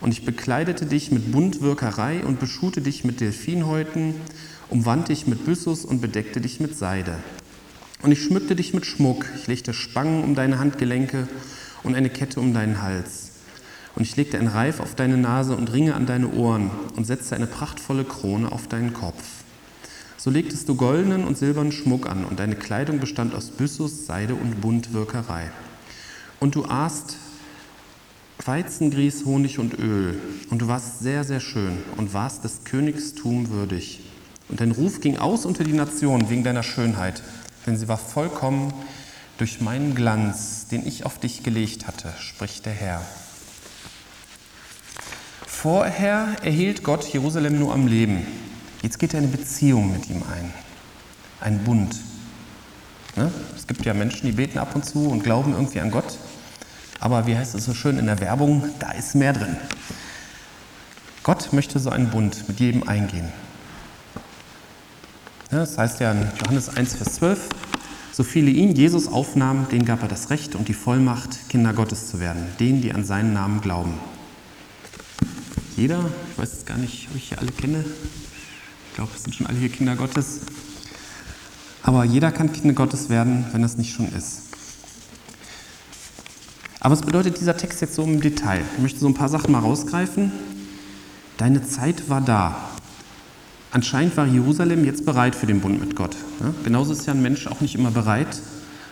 Und 0.00 0.12
ich 0.12 0.24
bekleidete 0.24 0.86
dich 0.86 1.10
mit 1.10 1.32
Buntwirkerei 1.32 2.24
und 2.24 2.38
beschute 2.38 2.80
dich 2.80 3.04
mit 3.04 3.20
Delfinhäuten, 3.20 4.14
umwand 4.70 5.08
dich 5.08 5.26
mit 5.26 5.44
Byssus 5.44 5.84
und 5.84 6.00
bedeckte 6.00 6.40
dich 6.40 6.60
mit 6.60 6.76
Seide. 6.76 7.16
Und 8.02 8.12
ich 8.12 8.22
schmückte 8.22 8.54
dich 8.54 8.74
mit 8.74 8.86
Schmuck, 8.86 9.26
ich 9.36 9.48
legte 9.48 9.74
Spangen 9.74 10.22
um 10.22 10.34
deine 10.36 10.58
Handgelenke 10.58 11.26
und 11.82 11.96
eine 11.96 12.10
Kette 12.10 12.38
um 12.38 12.54
deinen 12.54 12.80
Hals. 12.80 13.32
Und 13.96 14.02
ich 14.02 14.14
legte 14.14 14.38
ein 14.38 14.46
Reif 14.46 14.78
auf 14.78 14.94
deine 14.94 15.16
Nase 15.16 15.56
und 15.56 15.72
Ringe 15.72 15.96
an 15.96 16.06
deine 16.06 16.30
Ohren 16.30 16.70
und 16.94 17.04
setzte 17.04 17.34
eine 17.34 17.48
prachtvolle 17.48 18.04
Krone 18.04 18.52
auf 18.52 18.68
deinen 18.68 18.94
Kopf. 18.94 19.22
So 20.16 20.30
legtest 20.30 20.68
du 20.68 20.76
goldenen 20.76 21.24
und 21.24 21.38
silbernen 21.38 21.72
Schmuck 21.72 22.08
an, 22.08 22.24
und 22.24 22.38
deine 22.38 22.54
Kleidung 22.54 23.00
bestand 23.00 23.34
aus 23.34 23.50
Byssus, 23.50 24.06
Seide 24.06 24.34
und 24.34 24.60
Buntwirkerei. 24.60 25.50
Und 26.38 26.54
du 26.54 26.64
aßt 26.64 27.16
Weizengrieß, 28.48 29.26
Honig 29.26 29.58
und 29.58 29.78
Öl. 29.78 30.18
Und 30.48 30.62
du 30.62 30.68
warst 30.68 31.00
sehr, 31.00 31.22
sehr 31.22 31.40
schön 31.40 31.76
und 31.98 32.14
warst 32.14 32.44
des 32.44 32.64
Königstum 32.64 33.50
würdig. 33.50 34.00
Und 34.48 34.62
dein 34.62 34.70
Ruf 34.70 35.02
ging 35.02 35.18
aus 35.18 35.44
unter 35.44 35.64
die 35.64 35.74
Nationen 35.74 36.30
wegen 36.30 36.44
deiner 36.44 36.62
Schönheit, 36.62 37.22
denn 37.66 37.76
sie 37.76 37.88
war 37.88 37.98
vollkommen 37.98 38.72
durch 39.36 39.60
meinen 39.60 39.94
Glanz, 39.94 40.66
den 40.66 40.86
ich 40.86 41.04
auf 41.04 41.18
dich 41.18 41.42
gelegt 41.42 41.86
hatte, 41.86 42.10
spricht 42.18 42.64
der 42.64 42.72
Herr. 42.72 43.02
Vorher 45.46 46.28
erhielt 46.42 46.82
Gott 46.82 47.04
Jerusalem 47.04 47.58
nur 47.58 47.74
am 47.74 47.86
Leben. 47.86 48.26
Jetzt 48.82 48.98
geht 48.98 49.12
er 49.12 49.18
eine 49.18 49.28
Beziehung 49.28 49.92
mit 49.92 50.08
ihm 50.08 50.22
ein, 50.22 50.54
ein 51.40 51.64
Bund. 51.64 51.94
Ne? 53.14 53.30
Es 53.54 53.66
gibt 53.66 53.84
ja 53.84 53.92
Menschen, 53.92 54.24
die 54.24 54.32
beten 54.32 54.58
ab 54.58 54.74
und 54.74 54.86
zu 54.86 55.06
und 55.10 55.22
glauben 55.22 55.52
irgendwie 55.52 55.80
an 55.80 55.90
Gott. 55.90 56.16
Aber 57.00 57.26
wie 57.26 57.36
heißt 57.36 57.54
es 57.54 57.64
so 57.64 57.74
schön 57.74 57.98
in 57.98 58.06
der 58.06 58.20
Werbung, 58.20 58.64
da 58.78 58.92
ist 58.92 59.14
mehr 59.14 59.32
drin. 59.32 59.56
Gott 61.22 61.52
möchte 61.52 61.78
so 61.78 61.90
einen 61.90 62.10
Bund 62.10 62.48
mit 62.48 62.58
jedem 62.58 62.88
eingehen. 62.88 63.32
Das 65.50 65.78
heißt 65.78 66.00
ja 66.00 66.12
in 66.12 66.26
Johannes 66.42 66.68
1, 66.68 66.94
Vers 66.96 67.14
12, 67.14 67.48
so 68.12 68.22
viele 68.22 68.50
ihn, 68.50 68.74
Jesus, 68.74 69.08
aufnahmen, 69.08 69.66
denen 69.70 69.84
gab 69.84 70.02
er 70.02 70.08
das 70.08 70.30
Recht 70.30 70.54
und 70.54 70.68
die 70.68 70.74
Vollmacht, 70.74 71.48
Kinder 71.48 71.72
Gottes 71.72 72.08
zu 72.08 72.20
werden, 72.20 72.44
denen, 72.58 72.82
die 72.82 72.92
an 72.92 73.04
seinen 73.04 73.32
Namen 73.32 73.60
glauben. 73.60 73.94
Jeder, 75.76 76.04
ich 76.32 76.38
weiß 76.38 76.52
jetzt 76.52 76.66
gar 76.66 76.76
nicht, 76.76 77.08
ob 77.10 77.16
ich 77.16 77.28
hier 77.28 77.38
alle 77.38 77.52
kenne, 77.52 77.84
ich 78.88 78.94
glaube, 78.96 79.12
es 79.14 79.22
sind 79.22 79.34
schon 79.34 79.46
alle 79.46 79.58
hier 79.58 79.68
Kinder 79.68 79.96
Gottes, 79.96 80.40
aber 81.82 82.04
jeder 82.04 82.32
kann 82.32 82.52
Kinder 82.52 82.74
Gottes 82.74 83.08
werden, 83.08 83.46
wenn 83.52 83.62
das 83.62 83.76
nicht 83.76 83.94
schon 83.94 84.12
ist. 84.12 84.47
Aber 86.80 86.92
was 86.92 87.02
bedeutet 87.02 87.40
dieser 87.40 87.56
Text 87.56 87.80
jetzt 87.80 87.94
so 87.94 88.04
im 88.04 88.20
Detail? 88.20 88.62
Ich 88.76 88.82
möchte 88.82 89.00
so 89.00 89.08
ein 89.08 89.14
paar 89.14 89.28
Sachen 89.28 89.50
mal 89.50 89.58
rausgreifen. 89.58 90.32
Deine 91.36 91.66
Zeit 91.66 92.08
war 92.08 92.20
da. 92.20 92.56
Anscheinend 93.70 94.16
war 94.16 94.26
Jerusalem 94.26 94.84
jetzt 94.84 95.04
bereit 95.04 95.34
für 95.34 95.46
den 95.46 95.60
Bund 95.60 95.80
mit 95.80 95.96
Gott. 95.96 96.16
Ja? 96.40 96.54
Genauso 96.64 96.92
ist 96.92 97.06
ja 97.06 97.12
ein 97.12 97.22
Mensch 97.22 97.46
auch 97.48 97.60
nicht 97.60 97.74
immer 97.74 97.90
bereit, 97.90 98.40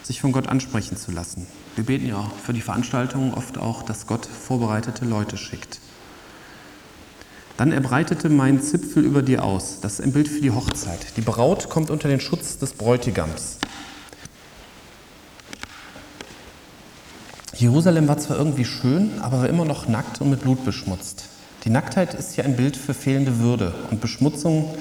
sich 0.02 0.20
von 0.20 0.32
Gott 0.32 0.48
ansprechen 0.48 0.96
zu 0.96 1.12
lassen. 1.12 1.46
Wir 1.76 1.84
beten 1.84 2.06
ja 2.06 2.30
für 2.44 2.52
die 2.52 2.60
Veranstaltungen 2.60 3.32
oft 3.34 3.56
auch, 3.56 3.82
dass 3.82 4.06
Gott 4.06 4.26
vorbereitete 4.26 5.04
Leute 5.04 5.36
schickt. 5.36 5.80
Dann 7.56 7.72
er 7.72 7.80
breitete 7.80 8.28
meinen 8.28 8.60
Zipfel 8.60 9.04
über 9.04 9.22
dir 9.22 9.42
aus. 9.42 9.80
Das 9.80 9.94
ist 9.94 10.00
ein 10.02 10.12
Bild 10.12 10.28
für 10.28 10.42
die 10.42 10.50
Hochzeit. 10.50 11.16
Die 11.16 11.22
Braut 11.22 11.70
kommt 11.70 11.90
unter 11.90 12.08
den 12.08 12.20
Schutz 12.20 12.58
des 12.58 12.74
Bräutigams. 12.74 13.58
Jerusalem 17.58 18.06
war 18.06 18.18
zwar 18.18 18.36
irgendwie 18.36 18.66
schön, 18.66 19.12
aber 19.20 19.38
war 19.38 19.48
immer 19.48 19.64
noch 19.64 19.88
nackt 19.88 20.20
und 20.20 20.28
mit 20.28 20.42
Blut 20.42 20.64
beschmutzt. 20.66 21.24
Die 21.64 21.70
Nacktheit 21.70 22.12
ist 22.12 22.36
ja 22.36 22.44
ein 22.44 22.54
Bild 22.54 22.76
für 22.76 22.92
fehlende 22.92 23.38
Würde 23.38 23.72
und 23.90 24.00
Beschmutzung 24.00 24.74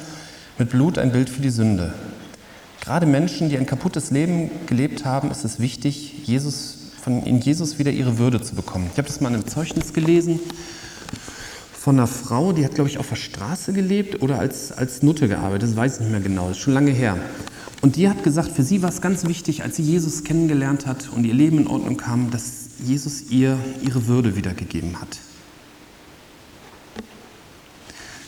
mit 0.58 0.72
Blut 0.72 0.98
ein 0.98 1.14
Bild 1.14 1.30
für 1.30 1.42
die 1.42 1.50
Sünde. 1.50 1.94
Gerade 2.82 3.06
Menschen, 3.06 3.48
die 3.48 3.58
ein 3.58 3.66
kaputtes 3.66 4.12
Leben 4.12 4.52
gelebt 4.68 5.06
haben, 5.06 5.32
ist 5.32 5.46
es 5.46 5.60
wichtig, 5.60 6.28
Jesus, 6.28 6.92
von, 7.02 7.24
in 7.24 7.40
Jesus 7.40 7.80
wieder 7.80 7.92
ihre 7.92 8.18
Würde 8.18 8.42
zu 8.42 8.56
bekommen. 8.56 8.90
Ich 8.92 8.98
habe 8.98 9.08
das 9.08 9.22
mal 9.22 9.30
in 9.30 9.36
einem 9.36 9.48
Zeugnis 9.48 9.94
gelesen 9.94 10.42
von 11.86 11.98
einer 11.98 12.08
Frau, 12.08 12.52
die 12.52 12.66
hat, 12.66 12.76
glaube 12.76 12.90
ich, 12.90 12.98
auf 12.98 13.10
der 13.10 13.16
Straße 13.16 13.72
gelebt 13.72 14.22
oder 14.22 14.40
als, 14.40 14.72
als 14.72 15.02
Nutte 15.02 15.28
gearbeitet, 15.28 15.70
das 15.70 15.76
weiß 15.78 15.94
ich 15.94 16.00
nicht 16.02 16.12
mehr 16.12 16.20
genau, 16.20 16.50
das 16.50 16.58
ist 16.58 16.64
schon 16.64 16.74
lange 16.74 16.92
her. 16.92 17.16
Und 17.82 17.96
die 17.96 18.10
hat 18.10 18.24
gesagt, 18.24 18.52
für 18.52 18.64
sie 18.64 18.82
war 18.82 18.90
es 18.90 19.02
ganz 19.02 19.28
wichtig, 19.28 19.64
als 19.64 19.76
sie 19.76 19.84
Jesus 19.84 20.24
kennengelernt 20.24 20.88
hat 20.88 21.10
und 21.16 21.26
ihr 21.26 21.34
Leben 21.36 21.60
in 21.60 21.68
Ordnung 21.68 21.98
kam, 21.98 22.32
dass 22.32 22.65
Jesus 22.84 23.30
ihr 23.30 23.58
ihre 23.84 24.08
Würde 24.08 24.36
wiedergegeben 24.36 25.00
hat. 25.00 25.20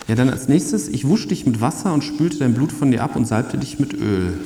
Ja, 0.08 0.16
dann 0.16 0.30
als 0.30 0.48
nächstes, 0.48 0.88
ich 0.88 1.06
wusch 1.06 1.27
dich 1.27 1.46
mit 1.46 1.60
Wasser 1.60 1.94
und 1.94 2.04
spülte 2.04 2.38
dein 2.38 2.54
Blut 2.54 2.72
von 2.72 2.92
dir 2.92 3.04
ab 3.04 3.16
und 3.16 3.25
salbte 3.25 3.58
dich 3.58 3.77
mit 3.77 3.94
Öl. 3.94 4.39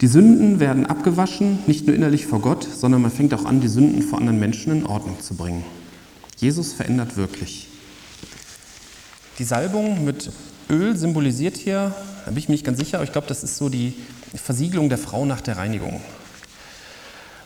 Die 0.00 0.06
Sünden 0.06 0.58
werden 0.60 0.86
abgewaschen, 0.86 1.58
nicht 1.66 1.86
nur 1.86 1.94
innerlich 1.94 2.26
vor 2.26 2.40
Gott, 2.40 2.66
sondern 2.74 3.02
man 3.02 3.10
fängt 3.10 3.34
auch 3.34 3.44
an, 3.44 3.60
die 3.60 3.68
Sünden 3.68 4.00
vor 4.00 4.18
anderen 4.18 4.40
Menschen 4.40 4.72
in 4.72 4.86
Ordnung 4.86 5.20
zu 5.20 5.34
bringen. 5.34 5.62
Jesus 6.38 6.72
verändert 6.72 7.18
wirklich. 7.18 7.68
Die 9.38 9.44
Salbung 9.44 10.04
mit 10.04 10.30
Öl 10.70 10.96
symbolisiert 10.96 11.58
hier, 11.58 11.94
da 12.24 12.30
bin 12.30 12.38
ich 12.38 12.48
mir 12.48 12.54
nicht 12.54 12.64
ganz 12.64 12.78
sicher, 12.78 12.96
aber 12.96 13.04
ich 13.04 13.12
glaube, 13.12 13.26
das 13.26 13.44
ist 13.44 13.58
so 13.58 13.68
die 13.68 13.92
Versiegelung 14.34 14.88
der 14.88 14.98
Frau 14.98 15.26
nach 15.26 15.42
der 15.42 15.58
Reinigung. 15.58 16.00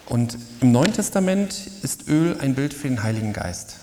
Und 0.06 0.36
im 0.60 0.72
Neuen 0.72 0.92
Testament 0.92 1.70
ist 1.82 2.08
Öl 2.08 2.36
ein 2.40 2.54
Bild 2.54 2.74
für 2.74 2.88
den 2.88 3.02
Heiligen 3.02 3.32
Geist. 3.32 3.76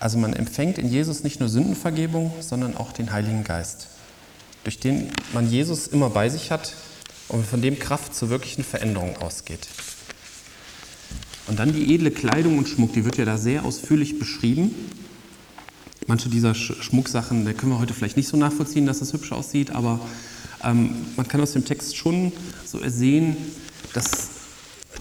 Also 0.00 0.18
man 0.18 0.32
empfängt 0.32 0.78
in 0.78 0.88
Jesus 0.88 1.24
nicht 1.24 1.40
nur 1.40 1.48
Sündenvergebung, 1.48 2.32
sondern 2.40 2.76
auch 2.76 2.92
den 2.92 3.12
Heiligen 3.12 3.44
Geist, 3.44 3.88
durch 4.64 4.78
den 4.78 5.10
man 5.32 5.50
Jesus 5.50 5.88
immer 5.88 6.08
bei 6.08 6.28
sich 6.28 6.50
hat 6.50 6.72
und 7.28 7.44
von 7.44 7.60
dem 7.60 7.78
Kraft 7.78 8.14
zur 8.14 8.30
wirklichen 8.30 8.64
Veränderung 8.64 9.16
ausgeht. 9.18 9.68
Und 11.48 11.58
dann 11.58 11.72
die 11.72 11.94
edle 11.94 12.10
Kleidung 12.10 12.58
und 12.58 12.68
Schmuck, 12.68 12.92
die 12.92 13.04
wird 13.04 13.16
ja 13.16 13.24
da 13.24 13.38
sehr 13.38 13.64
ausführlich 13.64 14.18
beschrieben. 14.18 14.74
Manche 16.06 16.28
dieser 16.28 16.54
Schmucksachen, 16.54 17.44
da 17.44 17.52
können 17.52 17.72
wir 17.72 17.78
heute 17.78 17.92
vielleicht 17.92 18.16
nicht 18.16 18.28
so 18.28 18.36
nachvollziehen, 18.36 18.86
dass 18.86 19.02
es 19.02 19.12
hübsch 19.12 19.32
aussieht, 19.32 19.70
aber 19.70 20.00
ähm, 20.64 20.90
man 21.16 21.26
kann 21.28 21.40
aus 21.40 21.52
dem 21.52 21.64
Text 21.64 21.96
schon 21.96 22.32
so 22.64 22.78
ersehen, 22.80 23.36
dass 23.92 24.37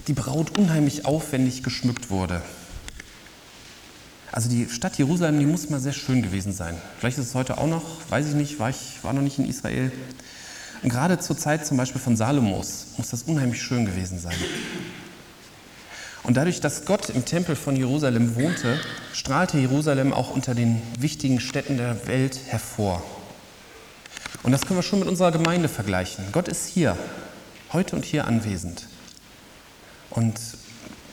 die 0.08 0.14
Braut 0.14 0.58
unheimlich 0.58 1.06
aufwendig 1.06 1.64
geschmückt 1.64 2.10
wurde. 2.10 2.42
Also 4.32 4.50
die 4.50 4.70
Stadt 4.70 4.98
Jerusalem, 4.98 5.40
die 5.40 5.46
muss 5.46 5.70
mal 5.70 5.80
sehr 5.80 5.94
schön 5.94 6.22
gewesen 6.22 6.54
sein. 6.54 6.76
Vielleicht 7.00 7.18
ist 7.18 7.28
es 7.28 7.36
heute 7.36 7.58
auch 7.58 7.68
noch, 7.68 7.84
weiß 8.10 8.28
ich 8.28 8.36
nicht, 8.36 8.60
war 8.60 8.70
ich 8.70 9.04
war 9.04 9.14
noch 9.14 9.22
nicht 9.22 9.40
in 9.40 9.48
Israel. 9.48 9.92
Und 10.84 10.90
gerade 10.90 11.20
zur 11.20 11.38
Zeit 11.38 11.66
zum 11.66 11.78
Beispiel 11.78 12.00
von 12.00 12.16
Salomos 12.16 12.88
muss 12.98 13.10
das 13.10 13.24
unheimlich 13.24 13.62
schön 13.62 13.86
gewesen 13.86 14.20
sein. 14.20 14.36
Und 16.24 16.36
dadurch, 16.36 16.60
dass 16.60 16.86
Gott 16.86 17.10
im 17.10 17.26
Tempel 17.26 17.56
von 17.56 17.76
Jerusalem 17.76 18.36
wohnte, 18.36 18.80
strahlte 19.14 19.58
Jerusalem 19.58 20.14
auch 20.14 20.30
unter 20.30 20.54
den 20.54 20.82
wichtigen 21.00 21.40
Städten 21.40 21.78
der 21.78 22.06
Welt 22.08 22.38
hervor. 22.48 23.02
Und 24.44 24.52
das 24.52 24.62
können 24.62 24.78
wir 24.78 24.84
schon 24.84 25.00
mit 25.00 25.08
unserer 25.08 25.32
Gemeinde 25.32 25.70
vergleichen. 25.70 26.26
Gott 26.32 26.48
ist 26.48 26.68
hier, 26.68 26.98
heute 27.72 27.96
und 27.96 28.06
hier 28.06 28.28
anwesend. 28.28 28.88
Und 30.18 30.40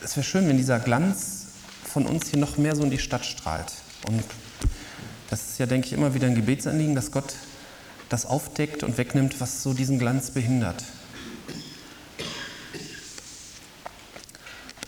es 0.03 0.17
wäre 0.17 0.23
schön, 0.23 0.47
wenn 0.47 0.57
dieser 0.57 0.79
Glanz 0.79 1.45
von 1.83 2.07
uns 2.07 2.29
hier 2.29 2.39
noch 2.39 2.57
mehr 2.57 2.75
so 2.75 2.81
in 2.81 2.89
die 2.89 2.97
Stadt 2.97 3.23
strahlt. 3.23 3.71
Und 4.07 4.23
das 5.29 5.51
ist 5.51 5.59
ja, 5.59 5.67
denke 5.67 5.85
ich, 5.85 5.93
immer 5.93 6.15
wieder 6.15 6.25
ein 6.25 6.33
Gebetsanliegen, 6.33 6.95
dass 6.95 7.11
Gott 7.11 7.35
das 8.09 8.25
aufdeckt 8.25 8.81
und 8.81 8.97
wegnimmt, 8.97 9.39
was 9.39 9.61
so 9.61 9.73
diesen 9.73 9.99
Glanz 9.99 10.31
behindert. 10.31 10.83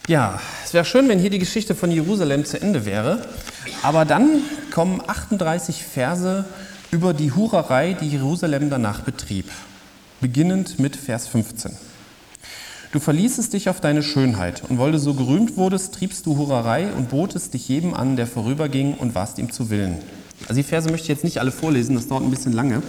Ja, 0.08 0.42
es 0.66 0.74
wäre 0.74 0.84
schön, 0.84 1.08
wenn 1.10 1.20
hier 1.20 1.30
die 1.30 1.38
Geschichte 1.38 1.76
von 1.76 1.92
Jerusalem 1.92 2.44
zu 2.44 2.60
Ende 2.60 2.88
wäre. 2.88 3.24
Aber 3.84 4.04
dann 4.04 4.42
kommen 4.72 5.00
38 5.06 5.84
Verse 5.84 6.44
über 6.90 7.14
die 7.14 7.34
Hurerei, 7.34 7.94
die 7.94 8.10
Jerusalem 8.10 8.72
danach 8.72 9.02
betrieb. 9.02 9.52
Beginnend 10.22 10.80
mit 10.80 10.96
Vers 10.96 11.28
15. 11.28 11.78
Du 12.94 13.00
verließest 13.00 13.52
dich 13.52 13.68
auf 13.68 13.82
deine 13.82 14.02
Schönheit 14.02 14.64
und 14.70 14.80
weil 14.80 14.94
du 14.94 15.00
so 15.00 15.14
gerühmt 15.14 15.58
wurdest, 15.58 15.94
triebst 15.94 16.26
du 16.26 16.38
Hurerei 16.38 16.94
und 16.94 17.10
botest 17.10 17.54
dich 17.54 17.68
jedem 17.68 17.94
an, 17.94 18.16
der 18.16 18.28
vorüberging 18.28 18.94
und 18.94 19.14
warst 19.14 19.40
ihm 19.40 19.52
zu 19.52 19.70
Willen. 19.70 19.98
Also 20.44 20.56
die 20.56 20.64
Verse 20.64 20.90
möchte 20.90 21.04
ich 21.04 21.10
jetzt 21.10 21.26
nicht 21.26 21.40
alle 21.40 21.52
vorlesen, 21.52 21.96
das 21.96 22.08
dauert 22.08 22.24
ein 22.24 22.30
bisschen 22.30 22.54
lange. 22.54 22.82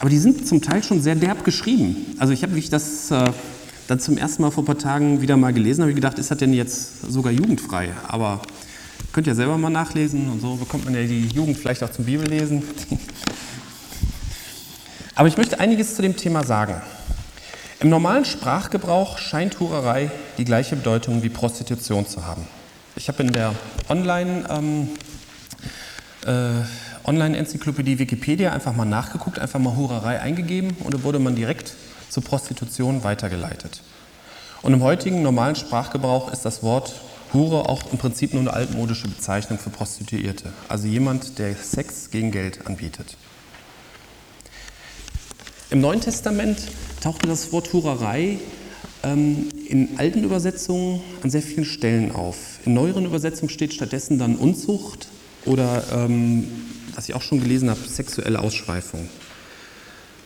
Aber 0.00 0.10
die 0.10 0.18
sind 0.18 0.48
zum 0.48 0.62
Teil 0.62 0.82
schon 0.82 1.00
sehr 1.00 1.14
derb 1.14 1.44
geschrieben. 1.44 2.16
Also 2.18 2.32
ich 2.32 2.42
habe, 2.42 2.56
wie 2.56 2.58
ich 2.58 2.70
das 2.70 3.12
äh, 3.12 3.30
dann 3.86 4.00
zum 4.00 4.18
ersten 4.18 4.42
Mal 4.42 4.50
vor 4.50 4.64
ein 4.64 4.66
paar 4.66 4.78
Tagen 4.78 5.20
wieder 5.20 5.36
mal 5.36 5.52
gelesen, 5.52 5.82
habe 5.82 5.92
ich 5.92 5.96
gedacht, 5.96 6.18
ist 6.18 6.30
das 6.30 6.38
denn 6.38 6.52
jetzt 6.52 7.02
sogar 7.02 7.32
jugendfrei? 7.32 7.90
Aber 8.08 8.40
könnt 9.12 9.28
ihr 9.28 9.36
selber 9.36 9.58
mal 9.58 9.70
nachlesen 9.70 10.28
und 10.28 10.40
so 10.40 10.56
bekommt 10.56 10.86
man 10.86 10.94
ja 10.94 11.02
die 11.02 11.28
Jugend 11.28 11.56
vielleicht 11.56 11.84
auch 11.84 11.90
zum 11.90 12.04
Bibellesen. 12.04 12.64
Aber 15.14 15.28
ich 15.28 15.36
möchte 15.36 15.60
einiges 15.60 15.94
zu 15.94 16.02
dem 16.02 16.16
Thema 16.16 16.44
sagen. 16.44 16.80
Im 17.80 17.88
normalen 17.88 18.26
Sprachgebrauch 18.26 19.16
scheint 19.16 19.58
Hurerei 19.58 20.10
die 20.36 20.44
gleiche 20.44 20.76
Bedeutung 20.76 21.22
wie 21.22 21.30
Prostitution 21.30 22.06
zu 22.06 22.26
haben. 22.26 22.46
Ich 22.94 23.08
habe 23.08 23.22
in 23.22 23.32
der 23.32 23.54
Online, 23.88 24.44
ähm, 24.50 24.88
äh, 26.26 27.08
Online-Enzyklopädie 27.08 27.98
Wikipedia 27.98 28.52
einfach 28.52 28.76
mal 28.76 28.84
nachgeguckt, 28.84 29.38
einfach 29.38 29.58
mal 29.58 29.76
Hurerei 29.76 30.20
eingegeben 30.20 30.76
und 30.80 30.92
da 30.92 31.02
wurde 31.04 31.18
man 31.20 31.34
direkt 31.34 31.72
zur 32.10 32.22
Prostitution 32.22 33.02
weitergeleitet. 33.02 33.80
Und 34.60 34.74
im 34.74 34.82
heutigen 34.82 35.22
normalen 35.22 35.56
Sprachgebrauch 35.56 36.30
ist 36.34 36.44
das 36.44 36.62
Wort 36.62 36.92
Hure 37.32 37.66
auch 37.70 37.90
im 37.92 37.96
Prinzip 37.96 38.34
nur 38.34 38.42
eine 38.42 38.52
altmodische 38.52 39.08
Bezeichnung 39.08 39.58
für 39.58 39.70
Prostituierte, 39.70 40.52
also 40.68 40.86
jemand, 40.86 41.38
der 41.38 41.54
Sex 41.54 42.10
gegen 42.10 42.30
Geld 42.30 42.66
anbietet. 42.66 43.16
Im 45.70 45.80
Neuen 45.80 46.00
Testament 46.00 46.58
tauchte 47.00 47.28
das 47.28 47.52
Wort 47.52 47.72
Hurerei 47.72 48.40
ähm, 49.04 49.50
in 49.68 49.90
alten 49.98 50.24
Übersetzungen 50.24 51.00
an 51.22 51.30
sehr 51.30 51.42
vielen 51.42 51.64
Stellen 51.64 52.10
auf. 52.10 52.58
In 52.64 52.74
neueren 52.74 53.04
Übersetzungen 53.04 53.50
steht 53.50 53.72
stattdessen 53.72 54.18
dann 54.18 54.34
Unzucht 54.34 55.06
oder, 55.44 55.84
ähm, 55.92 56.48
was 56.96 57.08
ich 57.08 57.14
auch 57.14 57.22
schon 57.22 57.40
gelesen 57.40 57.70
habe, 57.70 57.78
sexuelle 57.88 58.40
Ausschweifung. 58.40 59.08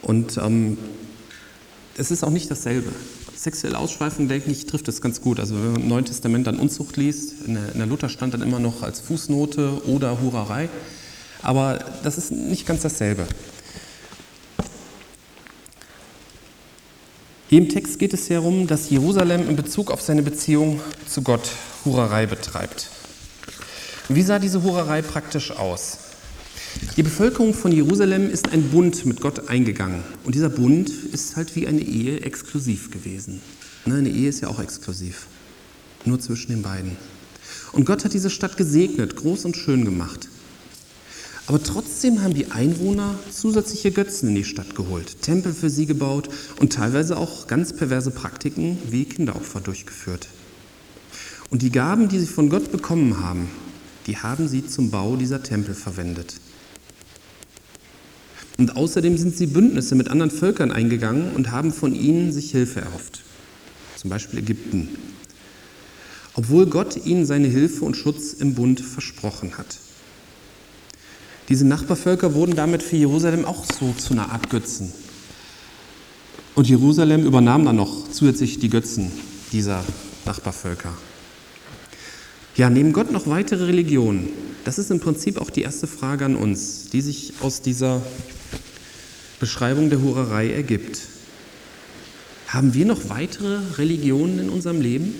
Und 0.01 0.39
ähm, 0.39 0.79
es 1.99 2.11
ist 2.11 2.25
auch 2.25 2.31
nicht 2.31 2.51
dasselbe. 2.51 2.91
Sexuelle 3.37 3.77
Ausschweifung, 3.77 4.29
denke 4.29 4.51
ich, 4.51 4.65
trifft 4.65 4.89
das 4.89 5.03
ganz 5.03 5.21
gut. 5.21 5.41
Also 5.41 5.57
wenn 5.57 5.73
man 5.73 5.83
im 5.83 5.89
Neuen 5.89 6.05
Testament 6.07 6.47
dann 6.47 6.59
Unzucht 6.59 6.97
liest, 6.97 7.35
in 7.47 7.53
der, 7.53 7.71
in 7.73 7.79
der 7.79 7.87
Luther 7.87 8.09
stand 8.09 8.33
dann 8.33 8.41
immer 8.41 8.61
noch 8.61 8.83
als 8.83 9.01
Fußnote 9.01 9.83
oder 9.89 10.23
Hurerei. 10.23 10.71
Aber 11.43 11.85
das 12.03 12.17
ist 12.17 12.33
nicht 12.33 12.67
ganz 12.67 12.81
dasselbe. 12.81 13.27
Im 17.51 17.69
Text 17.69 17.99
geht 17.99 18.15
es 18.15 18.29
darum, 18.29 18.67
dass 18.67 18.91
Jerusalem 18.91 19.49
in 19.49 19.57
Bezug 19.57 19.91
auf 19.91 20.01
seine 20.01 20.23
Beziehung 20.23 20.81
zu 21.07 21.23
Gott 21.23 21.51
Hurerei 21.85 22.27
betreibt. 22.27 22.89
Wie 24.09 24.23
sah 24.23 24.39
diese 24.39 24.63
Hurerei 24.63 25.03
praktisch 25.03 25.51
aus? 25.51 25.99
Die 26.97 27.03
Bevölkerung 27.03 27.55
von 27.55 27.73
Jerusalem 27.73 28.31
ist 28.31 28.53
ein 28.53 28.71
Bund 28.71 29.07
mit 29.07 29.21
Gott 29.21 29.49
eingegangen. 29.49 30.03
Und 30.25 30.35
dieser 30.35 30.49
Bund 30.49 30.91
ist 30.91 31.37
halt 31.37 31.55
wie 31.57 31.67
eine 31.67 31.81
Ehe 31.81 32.21
exklusiv 32.21 32.91
gewesen. 32.91 33.41
Ne, 33.85 33.97
eine 33.97 34.11
Ehe 34.11 34.29
ist 34.29 34.41
ja 34.41 34.49
auch 34.49 34.61
exklusiv. 34.61 35.27
Nur 36.05 36.21
zwischen 36.21 36.51
den 36.51 36.63
beiden. 36.63 36.97
Und 37.73 37.85
Gott 37.85 38.05
hat 38.05 38.15
diese 38.15 38.31
Stadt 38.31 38.57
gesegnet, 38.57 39.17
groß 39.17 39.45
und 39.45 39.57
schön 39.57 39.85
gemacht. 39.85 40.29
Aber 41.47 41.63
trotzdem 41.63 42.23
haben 42.23 42.33
die 42.33 42.53
Einwohner 42.53 43.19
zusätzliche 43.31 43.93
Götzen 43.93 44.31
in 44.31 44.35
die 44.35 44.45
Stadt 44.45 44.75
geholt, 44.75 45.21
Tempel 45.21 45.53
für 45.53 45.69
sie 45.69 45.85
gebaut 45.85 46.31
und 46.59 46.73
teilweise 46.73 47.19
auch 47.19 47.47
ganz 47.47 47.75
perverse 47.75 48.11
Praktiken 48.11 48.79
wie 48.89 49.05
Kinderopfer 49.05 49.61
durchgeführt. 49.61 50.29
Und 51.51 51.61
die 51.61 51.71
Gaben, 51.71 52.09
die 52.09 52.19
sie 52.19 52.27
von 52.27 52.49
Gott 52.49 52.73
bekommen 52.73 53.21
haben, 53.21 53.51
die 54.07 54.17
haben 54.17 54.49
sie 54.49 54.67
zum 54.67 54.91
Bau 54.91 55.17
dieser 55.17 55.43
Tempel 55.43 55.75
verwendet. 55.75 56.41
Und 58.57 58.77
außerdem 58.77 59.19
sind 59.19 59.37
sie 59.37 59.47
Bündnisse 59.47 59.95
mit 59.97 60.09
anderen 60.09 60.31
Völkern 60.31 60.73
eingegangen 60.73 61.33
und 61.33 61.51
haben 61.51 61.73
von 61.73 61.95
ihnen 61.95 62.33
sich 62.33 62.53
Hilfe 62.53 62.81
erhofft. 62.81 63.23
Zum 63.97 64.11
Beispiel 64.11 64.39
Ägypten. 64.39 64.89
Obwohl 66.35 66.67
Gott 66.67 67.05
ihnen 67.05 67.27
seine 67.27 67.49
Hilfe 67.49 67.85
und 67.85 67.97
Schutz 67.97 68.33
im 68.33 68.55
Bund 68.55 68.81
versprochen 68.81 69.59
hat. 69.59 69.79
Diese 71.49 71.67
Nachbarvölker 71.67 72.35
wurden 72.35 72.57
damit 72.57 72.83
für 72.83 72.97
Jerusalem 72.97 73.45
auch 73.45 73.65
so 73.67 73.93
zu 73.93 74.15
einer 74.15 74.33
Art 74.33 74.49
Götzen. 74.49 74.93
Und 76.55 76.69
Jerusalem 76.69 77.25
übernahm 77.25 77.65
dann 77.65 77.77
noch 77.77 78.09
zusätzlich 78.11 78.59
die 78.59 78.71
Götzen 78.71 79.11
dieser 79.53 79.85
Nachbarvölker. 80.25 80.95
Ja, 82.57 82.71
neben 82.71 82.93
Gott 82.93 83.11
noch 83.11 83.27
weitere 83.27 83.65
Religionen? 83.65 84.29
Das 84.65 84.79
ist 84.79 84.91
im 84.91 85.01
Prinzip 85.01 85.41
auch 85.41 85.51
die 85.51 85.63
erste 85.63 85.87
Frage 85.87 86.25
an 86.25 86.37
uns, 86.37 86.89
die 86.91 87.01
sich 87.01 87.35
aus 87.41 87.61
dieser 87.61 88.01
Beschreibung 89.41 89.91
der 89.91 90.01
Hurerei 90.01 90.53
ergibt. 90.53 91.01
Haben 92.47 92.73
wir 92.73 92.87
noch 92.87 93.11
weitere 93.11 93.59
Religionen 93.77 94.39
in 94.39 94.49
unserem 94.49 94.81
Leben? 94.81 95.15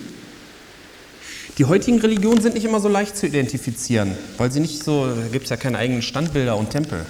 Die 1.57 1.67
heutigen 1.67 2.01
Religionen 2.01 2.41
sind 2.41 2.55
nicht 2.55 2.65
immer 2.65 2.81
so 2.81 2.89
leicht 2.89 3.17
zu 3.17 3.29
identifizieren, 3.29 4.17
weil 4.39 4.51
sie 4.51 4.59
nicht 4.59 4.83
so, 4.83 5.07
da 5.07 5.29
gibt 5.31 5.45
es 5.45 5.51
ja 5.51 5.57
keine 5.57 5.79
eigenen 5.79 6.03
Standbilder 6.03 6.57
und 6.57 6.71
Tempel. 6.71 7.07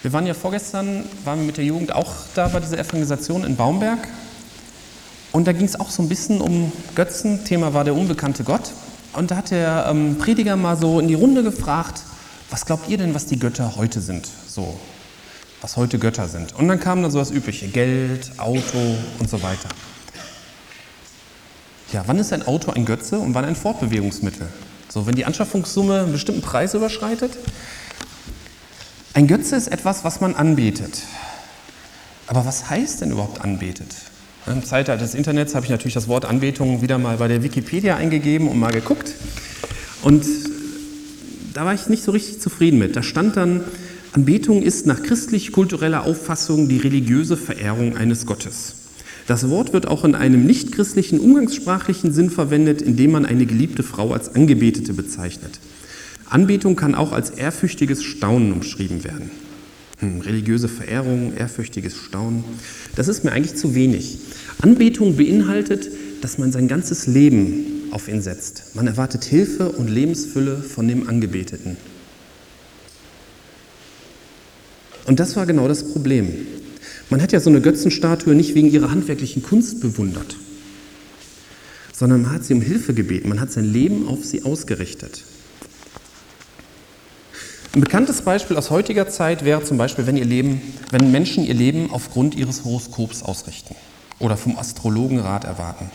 Wir 0.00 0.10
waren 0.14 0.26
ja 0.26 0.32
vorgestern, 0.32 1.04
waren 1.24 1.40
wir 1.40 1.46
mit 1.46 1.58
der 1.58 1.64
Jugend 1.66 1.92
auch 1.92 2.14
da 2.34 2.48
bei 2.48 2.60
dieser 2.60 2.78
Evangelisation 2.78 3.44
in 3.44 3.56
Baumberg. 3.56 4.08
Und 5.32 5.46
da 5.46 5.52
ging 5.52 5.66
es 5.66 5.78
auch 5.78 5.90
so 5.90 6.02
ein 6.02 6.08
bisschen 6.08 6.40
um 6.40 6.72
Götzen. 6.94 7.44
Thema 7.44 7.74
war 7.74 7.84
der 7.84 7.94
unbekannte 7.94 8.42
Gott. 8.42 8.72
Und 9.12 9.30
da 9.30 9.36
hat 9.36 9.50
der 9.50 9.86
ähm, 9.90 10.16
Prediger 10.16 10.56
mal 10.56 10.78
so 10.78 11.00
in 11.00 11.08
die 11.08 11.14
Runde 11.14 11.42
gefragt, 11.42 12.00
was 12.48 12.64
glaubt 12.64 12.88
ihr 12.88 12.96
denn, 12.96 13.14
was 13.14 13.26
die 13.26 13.38
Götter 13.38 13.76
heute 13.76 14.00
sind? 14.00 14.30
So, 14.46 14.78
was 15.60 15.76
heute 15.76 15.98
Götter 15.98 16.28
sind. 16.28 16.54
Und 16.54 16.68
dann 16.68 16.80
kam 16.80 17.02
da 17.02 17.10
so 17.10 17.18
das 17.18 17.30
Übliche, 17.30 17.68
Geld, 17.68 18.30
Auto 18.38 18.78
und 19.18 19.28
so 19.28 19.42
weiter. 19.42 19.68
Ja, 21.92 22.02
wann 22.06 22.18
ist 22.18 22.32
ein 22.32 22.46
Auto 22.46 22.72
ein 22.72 22.84
Götze 22.84 23.18
und 23.18 23.34
wann 23.34 23.44
ein 23.44 23.56
Fortbewegungsmittel? 23.56 24.48
So, 24.88 25.06
wenn 25.06 25.14
die 25.14 25.24
Anschaffungssumme 25.24 26.00
einen 26.02 26.12
bestimmten 26.12 26.42
Preis 26.42 26.74
überschreitet. 26.74 27.32
Ein 29.12 29.26
Götze 29.26 29.56
ist 29.56 29.68
etwas, 29.68 30.04
was 30.04 30.20
man 30.20 30.34
anbetet. 30.34 31.02
Aber 32.26 32.46
was 32.46 32.70
heißt 32.70 33.00
denn 33.00 33.10
überhaupt 33.10 33.40
anbetet? 33.42 33.94
Im 34.46 34.64
Zeitalter 34.64 35.02
des 35.02 35.14
Internets 35.14 35.54
habe 35.54 35.64
ich 35.64 35.70
natürlich 35.70 35.94
das 35.94 36.08
Wort 36.08 36.24
Anbetung 36.24 36.82
wieder 36.82 36.98
mal 36.98 37.16
bei 37.16 37.28
der 37.28 37.42
Wikipedia 37.42 37.96
eingegeben 37.96 38.48
und 38.48 38.58
mal 38.58 38.72
geguckt. 38.72 39.14
Und 40.02 40.26
da 41.54 41.64
war 41.64 41.72
ich 41.72 41.86
nicht 41.88 42.02
so 42.02 42.12
richtig 42.12 42.40
zufrieden 42.40 42.78
mit. 42.78 42.94
Da 42.96 43.02
stand 43.02 43.36
dann, 43.36 43.64
Anbetung 44.12 44.62
ist 44.62 44.86
nach 44.86 45.02
christlich-kultureller 45.02 46.04
Auffassung 46.04 46.68
die 46.68 46.78
religiöse 46.78 47.36
Verehrung 47.36 47.96
eines 47.96 48.26
Gottes. 48.26 48.83
Das 49.26 49.48
Wort 49.48 49.72
wird 49.72 49.88
auch 49.88 50.04
in 50.04 50.14
einem 50.14 50.44
nichtchristlichen 50.44 51.18
umgangssprachlichen 51.18 52.12
Sinn 52.12 52.30
verwendet, 52.30 52.82
indem 52.82 53.12
man 53.12 53.24
eine 53.24 53.46
geliebte 53.46 53.82
Frau 53.82 54.12
als 54.12 54.34
Angebetete 54.34 54.92
bezeichnet. 54.92 55.60
Anbetung 56.28 56.76
kann 56.76 56.94
auch 56.94 57.12
als 57.12 57.30
ehrfürchtiges 57.30 58.02
Staunen 58.02 58.52
umschrieben 58.52 59.04
werden. 59.04 59.30
Hm, 59.98 60.20
religiöse 60.20 60.68
Verehrung, 60.68 61.32
ehrfürchtiges 61.36 61.96
Staunen, 61.96 62.44
das 62.96 63.08
ist 63.08 63.24
mir 63.24 63.32
eigentlich 63.32 63.54
zu 63.54 63.74
wenig. 63.74 64.18
Anbetung 64.60 65.16
beinhaltet, 65.16 65.88
dass 66.20 66.36
man 66.36 66.52
sein 66.52 66.68
ganzes 66.68 67.06
Leben 67.06 67.84
auf 67.92 68.08
ihn 68.08 68.20
setzt. 68.20 68.74
Man 68.74 68.86
erwartet 68.86 69.24
Hilfe 69.24 69.70
und 69.70 69.88
Lebensfülle 69.88 70.56
von 70.56 70.88
dem 70.88 71.08
Angebeteten. 71.08 71.76
Und 75.06 75.20
das 75.20 75.36
war 75.36 75.46
genau 75.46 75.68
das 75.68 75.92
Problem. 75.92 76.30
Man 77.10 77.22
hat 77.22 77.32
ja 77.32 77.40
so 77.40 77.50
eine 77.50 77.60
Götzenstatue 77.60 78.34
nicht 78.34 78.54
wegen 78.54 78.70
ihrer 78.70 78.90
handwerklichen 78.90 79.42
Kunst 79.42 79.80
bewundert, 79.80 80.36
sondern 81.92 82.22
man 82.22 82.32
hat 82.32 82.44
sie 82.44 82.54
um 82.54 82.60
Hilfe 82.60 82.94
gebeten, 82.94 83.28
man 83.28 83.40
hat 83.40 83.52
sein 83.52 83.64
Leben 83.64 84.08
auf 84.08 84.24
sie 84.24 84.44
ausgerichtet. 84.44 85.24
Ein 87.74 87.80
bekanntes 87.80 88.22
Beispiel 88.22 88.56
aus 88.56 88.70
heutiger 88.70 89.08
Zeit 89.08 89.44
wäre 89.44 89.64
zum 89.64 89.78
Beispiel, 89.78 90.06
wenn, 90.06 90.16
ihr 90.16 90.24
Leben, 90.24 90.62
wenn 90.92 91.10
Menschen 91.10 91.44
ihr 91.44 91.54
Leben 91.54 91.90
aufgrund 91.90 92.36
ihres 92.36 92.64
Horoskops 92.64 93.24
ausrichten 93.24 93.74
oder 94.20 94.36
vom 94.36 94.56
Astrologen 94.56 95.18
Rat 95.18 95.44
erwarten. 95.44 95.90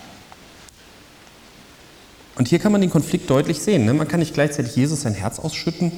Und 2.36 2.50
hier 2.50 2.60
kann 2.60 2.74
man 2.74 2.82
den 2.82 2.89
Konflikt 2.89 3.30
deutlich 3.30 3.60
sehen. 3.60 3.86
Ne? 3.86 3.93
Man 3.93 4.10
kann 4.10 4.19
nicht 4.19 4.34
gleichzeitig 4.34 4.76
Jesus 4.76 5.02
sein 5.02 5.13
Herz 5.13 5.39
ausschütten 5.39 5.93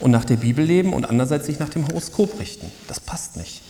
und 0.00 0.10
nach 0.10 0.24
der 0.24 0.36
Bibel 0.36 0.64
leben 0.64 0.92
und 0.92 1.04
andererseits 1.04 1.46
sich 1.46 1.60
nach 1.60 1.68
dem 1.68 1.86
Horoskop 1.86 2.40
richten. 2.40 2.66
Das 2.88 2.98
passt 2.98 3.36
nicht. 3.36 3.62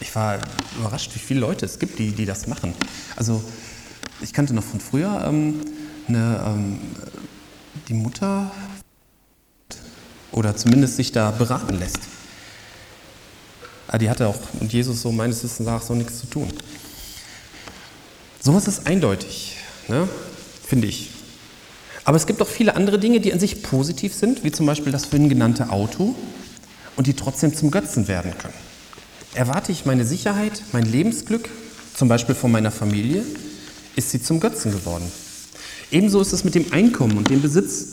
Ich 0.00 0.14
war 0.14 0.38
überrascht, 0.78 1.14
wie 1.14 1.18
viele 1.18 1.40
Leute 1.40 1.64
es 1.64 1.78
gibt, 1.78 1.98
die, 1.98 2.12
die 2.12 2.26
das 2.26 2.46
machen. 2.46 2.74
Also 3.16 3.42
ich 4.20 4.32
kannte 4.32 4.54
noch 4.54 4.64
von 4.64 4.80
früher 4.80 5.24
ähm, 5.26 5.60
eine, 6.08 6.42
ähm, 6.46 6.80
die 7.88 7.94
Mutter 7.94 8.50
oder 10.32 10.56
zumindest 10.56 10.96
sich 10.96 11.12
da 11.12 11.30
beraten 11.30 11.78
lässt. 11.78 12.00
Ah, 13.88 13.98
die 13.98 14.10
hatte 14.10 14.26
auch 14.26 14.38
mit 14.60 14.72
Jesus 14.72 15.02
so 15.02 15.12
meines 15.12 15.42
Wissens 15.44 15.66
nach 15.66 15.82
so 15.82 15.94
nichts 15.94 16.18
zu 16.18 16.26
tun. 16.26 16.52
Sowas 18.40 18.68
ist 18.68 18.86
eindeutig, 18.86 19.56
ne? 19.88 20.08
finde 20.66 20.88
ich. 20.88 21.10
Aber 22.04 22.16
es 22.16 22.26
gibt 22.26 22.40
auch 22.42 22.48
viele 22.48 22.76
andere 22.76 22.98
Dinge, 22.98 23.20
die 23.20 23.32
an 23.32 23.40
sich 23.40 23.62
positiv 23.62 24.14
sind, 24.14 24.44
wie 24.44 24.52
zum 24.52 24.66
Beispiel 24.66 24.92
das 24.92 25.06
vorhin 25.06 25.28
genannte 25.28 25.70
Auto 25.70 26.14
und 26.96 27.06
die 27.06 27.14
trotzdem 27.14 27.54
zum 27.54 27.70
Götzen 27.70 28.06
werden 28.08 28.36
können. 28.38 28.65
Erwarte 29.36 29.70
ich 29.70 29.84
meine 29.84 30.06
Sicherheit, 30.06 30.62
mein 30.72 30.90
Lebensglück, 30.90 31.50
zum 31.94 32.08
Beispiel 32.08 32.34
von 32.34 32.50
meiner 32.50 32.70
Familie, 32.70 33.22
ist 33.94 34.10
sie 34.10 34.22
zum 34.22 34.40
Götzen 34.40 34.72
geworden. 34.72 35.04
Ebenso 35.90 36.22
ist 36.22 36.32
es 36.32 36.42
mit 36.42 36.54
dem 36.54 36.72
Einkommen 36.72 37.18
und 37.18 37.28
dem 37.28 37.42
Besitz. 37.42 37.86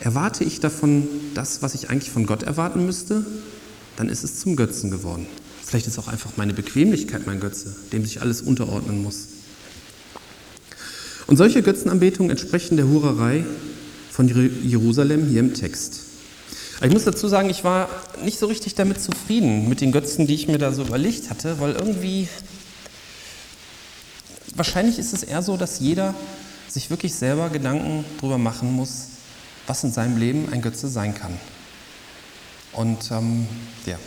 Erwarte 0.00 0.42
ich 0.42 0.58
davon 0.60 1.06
das, 1.34 1.60
was 1.60 1.74
ich 1.74 1.90
eigentlich 1.90 2.10
von 2.10 2.24
Gott 2.24 2.44
erwarten 2.44 2.86
müsste, 2.86 3.26
dann 3.96 4.08
ist 4.08 4.24
es 4.24 4.40
zum 4.40 4.56
Götzen 4.56 4.90
geworden. 4.90 5.26
Vielleicht 5.62 5.86
ist 5.86 5.98
auch 5.98 6.08
einfach 6.08 6.38
meine 6.38 6.54
Bequemlichkeit 6.54 7.26
mein 7.26 7.40
Götze, 7.40 7.76
dem 7.92 8.06
sich 8.06 8.22
alles 8.22 8.40
unterordnen 8.40 9.02
muss. 9.02 9.26
Und 11.26 11.36
solche 11.36 11.60
Götzenanbetungen 11.60 12.30
entsprechen 12.30 12.78
der 12.78 12.88
Hurerei 12.88 13.44
von 14.10 14.28
Jerusalem 14.64 15.26
hier 15.28 15.40
im 15.40 15.52
Text. 15.52 16.05
Ich 16.82 16.92
muss 16.92 17.04
dazu 17.04 17.26
sagen, 17.26 17.48
ich 17.48 17.64
war 17.64 17.88
nicht 18.22 18.38
so 18.38 18.46
richtig 18.46 18.74
damit 18.74 19.00
zufrieden 19.00 19.68
mit 19.68 19.80
den 19.80 19.92
Götzen, 19.92 20.26
die 20.26 20.34
ich 20.34 20.46
mir 20.46 20.58
da 20.58 20.72
so 20.72 20.82
überlegt 20.82 21.30
hatte, 21.30 21.58
weil 21.58 21.72
irgendwie, 21.72 22.28
wahrscheinlich 24.54 24.98
ist 24.98 25.14
es 25.14 25.22
eher 25.22 25.42
so, 25.42 25.56
dass 25.56 25.80
jeder 25.80 26.14
sich 26.68 26.90
wirklich 26.90 27.14
selber 27.14 27.48
Gedanken 27.48 28.04
darüber 28.18 28.36
machen 28.36 28.74
muss, 28.74 29.06
was 29.66 29.82
in 29.84 29.92
seinem 29.92 30.18
Leben 30.18 30.52
ein 30.52 30.60
Götze 30.60 30.88
sein 30.88 31.14
kann. 31.14 31.38
Und 32.72 33.10
ähm, 33.10 33.46
ja, 33.86 33.98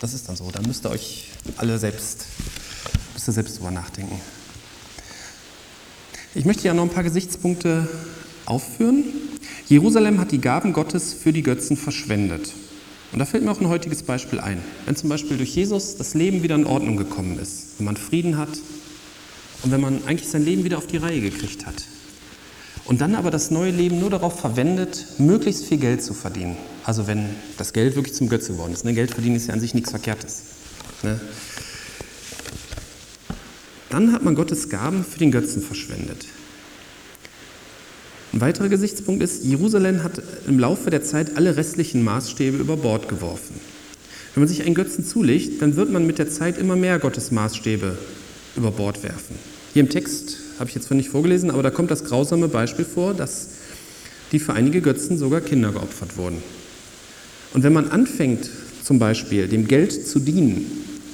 das 0.00 0.14
ist 0.14 0.28
dann 0.28 0.36
so. 0.36 0.48
Da 0.52 0.62
müsst 0.62 0.86
ihr 0.86 0.90
euch 0.90 1.32
alle 1.56 1.78
selbst, 1.78 2.26
müsst 3.12 3.28
ihr 3.28 3.32
selbst 3.32 3.58
drüber 3.58 3.72
nachdenken. 3.72 4.20
Ich 6.34 6.44
möchte 6.44 6.62
ja 6.62 6.74
noch 6.74 6.84
ein 6.84 6.90
paar 6.90 7.02
Gesichtspunkte 7.02 7.88
aufführen. 8.46 9.04
Jerusalem 9.68 10.18
hat 10.18 10.32
die 10.32 10.40
Gaben 10.40 10.72
Gottes 10.72 11.12
für 11.12 11.32
die 11.32 11.42
Götzen 11.42 11.76
verschwendet. 11.76 12.52
Und 13.12 13.18
da 13.18 13.24
fällt 13.24 13.44
mir 13.44 13.50
auch 13.50 13.60
ein 13.60 13.68
heutiges 13.68 14.02
Beispiel 14.02 14.40
ein. 14.40 14.62
Wenn 14.86 14.96
zum 14.96 15.08
Beispiel 15.08 15.36
durch 15.36 15.54
Jesus 15.54 15.96
das 15.96 16.14
Leben 16.14 16.42
wieder 16.42 16.54
in 16.54 16.66
Ordnung 16.66 16.96
gekommen 16.96 17.38
ist, 17.38 17.78
wenn 17.78 17.86
man 17.86 17.96
Frieden 17.96 18.36
hat 18.36 18.50
und 19.62 19.70
wenn 19.70 19.80
man 19.80 20.00
eigentlich 20.06 20.28
sein 20.28 20.44
Leben 20.44 20.64
wieder 20.64 20.78
auf 20.78 20.86
die 20.86 20.96
Reihe 20.96 21.20
gekriegt 21.20 21.66
hat. 21.66 21.84
Und 22.84 23.00
dann 23.02 23.14
aber 23.14 23.30
das 23.30 23.50
neue 23.50 23.70
Leben 23.70 24.00
nur 24.00 24.08
darauf 24.08 24.40
verwendet, 24.40 25.06
möglichst 25.18 25.66
viel 25.66 25.78
Geld 25.78 26.02
zu 26.02 26.14
verdienen. 26.14 26.56
Also 26.84 27.06
wenn 27.06 27.26
das 27.58 27.72
Geld 27.72 27.96
wirklich 27.96 28.14
zum 28.14 28.28
Götze 28.28 28.52
geworden 28.52 28.72
ist. 28.72 28.84
Ne? 28.84 28.94
Geld 28.94 29.10
verdienen 29.10 29.36
ist 29.36 29.48
ja 29.48 29.54
an 29.54 29.60
sich 29.60 29.74
nichts 29.74 29.90
Verkehrtes. 29.90 30.42
Ne? 31.02 31.20
dann 33.90 34.12
hat 34.12 34.22
man 34.22 34.34
Gottes 34.34 34.68
Gaben 34.68 35.04
für 35.04 35.18
den 35.18 35.30
Götzen 35.30 35.62
verschwendet. 35.62 36.26
Ein 38.32 38.40
weiterer 38.40 38.68
Gesichtspunkt 38.68 39.22
ist, 39.22 39.44
Jerusalem 39.44 40.02
hat 40.02 40.22
im 40.46 40.58
Laufe 40.58 40.90
der 40.90 41.02
Zeit 41.02 41.36
alle 41.36 41.56
restlichen 41.56 42.04
Maßstäbe 42.04 42.58
über 42.58 42.76
Bord 42.76 43.08
geworfen. 43.08 43.58
Wenn 44.34 44.42
man 44.42 44.48
sich 44.48 44.62
einen 44.64 44.74
Götzen 44.74 45.04
zulegt, 45.04 45.62
dann 45.62 45.76
wird 45.76 45.90
man 45.90 46.06
mit 46.06 46.18
der 46.18 46.28
Zeit 46.28 46.58
immer 46.58 46.76
mehr 46.76 46.98
Gottes 46.98 47.30
Maßstäbe 47.30 47.96
über 48.56 48.70
Bord 48.70 49.02
werfen. 49.02 49.36
Hier 49.72 49.80
im 49.80 49.88
Text 49.88 50.36
habe 50.58 50.68
ich 50.68 50.74
jetzt 50.74 50.90
nicht 50.90 51.08
vorgelesen, 51.08 51.50
aber 51.50 51.62
da 51.62 51.70
kommt 51.70 51.90
das 51.90 52.04
grausame 52.04 52.48
Beispiel 52.48 52.84
vor, 52.84 53.14
dass 53.14 53.48
die 54.32 54.38
für 54.38 54.52
einige 54.52 54.82
Götzen 54.82 55.16
sogar 55.16 55.40
Kinder 55.40 55.72
geopfert 55.72 56.16
wurden. 56.18 56.42
Und 57.54 57.62
wenn 57.62 57.72
man 57.72 57.88
anfängt, 57.90 58.50
zum 58.84 58.98
Beispiel 58.98 59.48
dem 59.48 59.68
Geld 59.68 60.06
zu 60.06 60.18
dienen, 60.18 60.66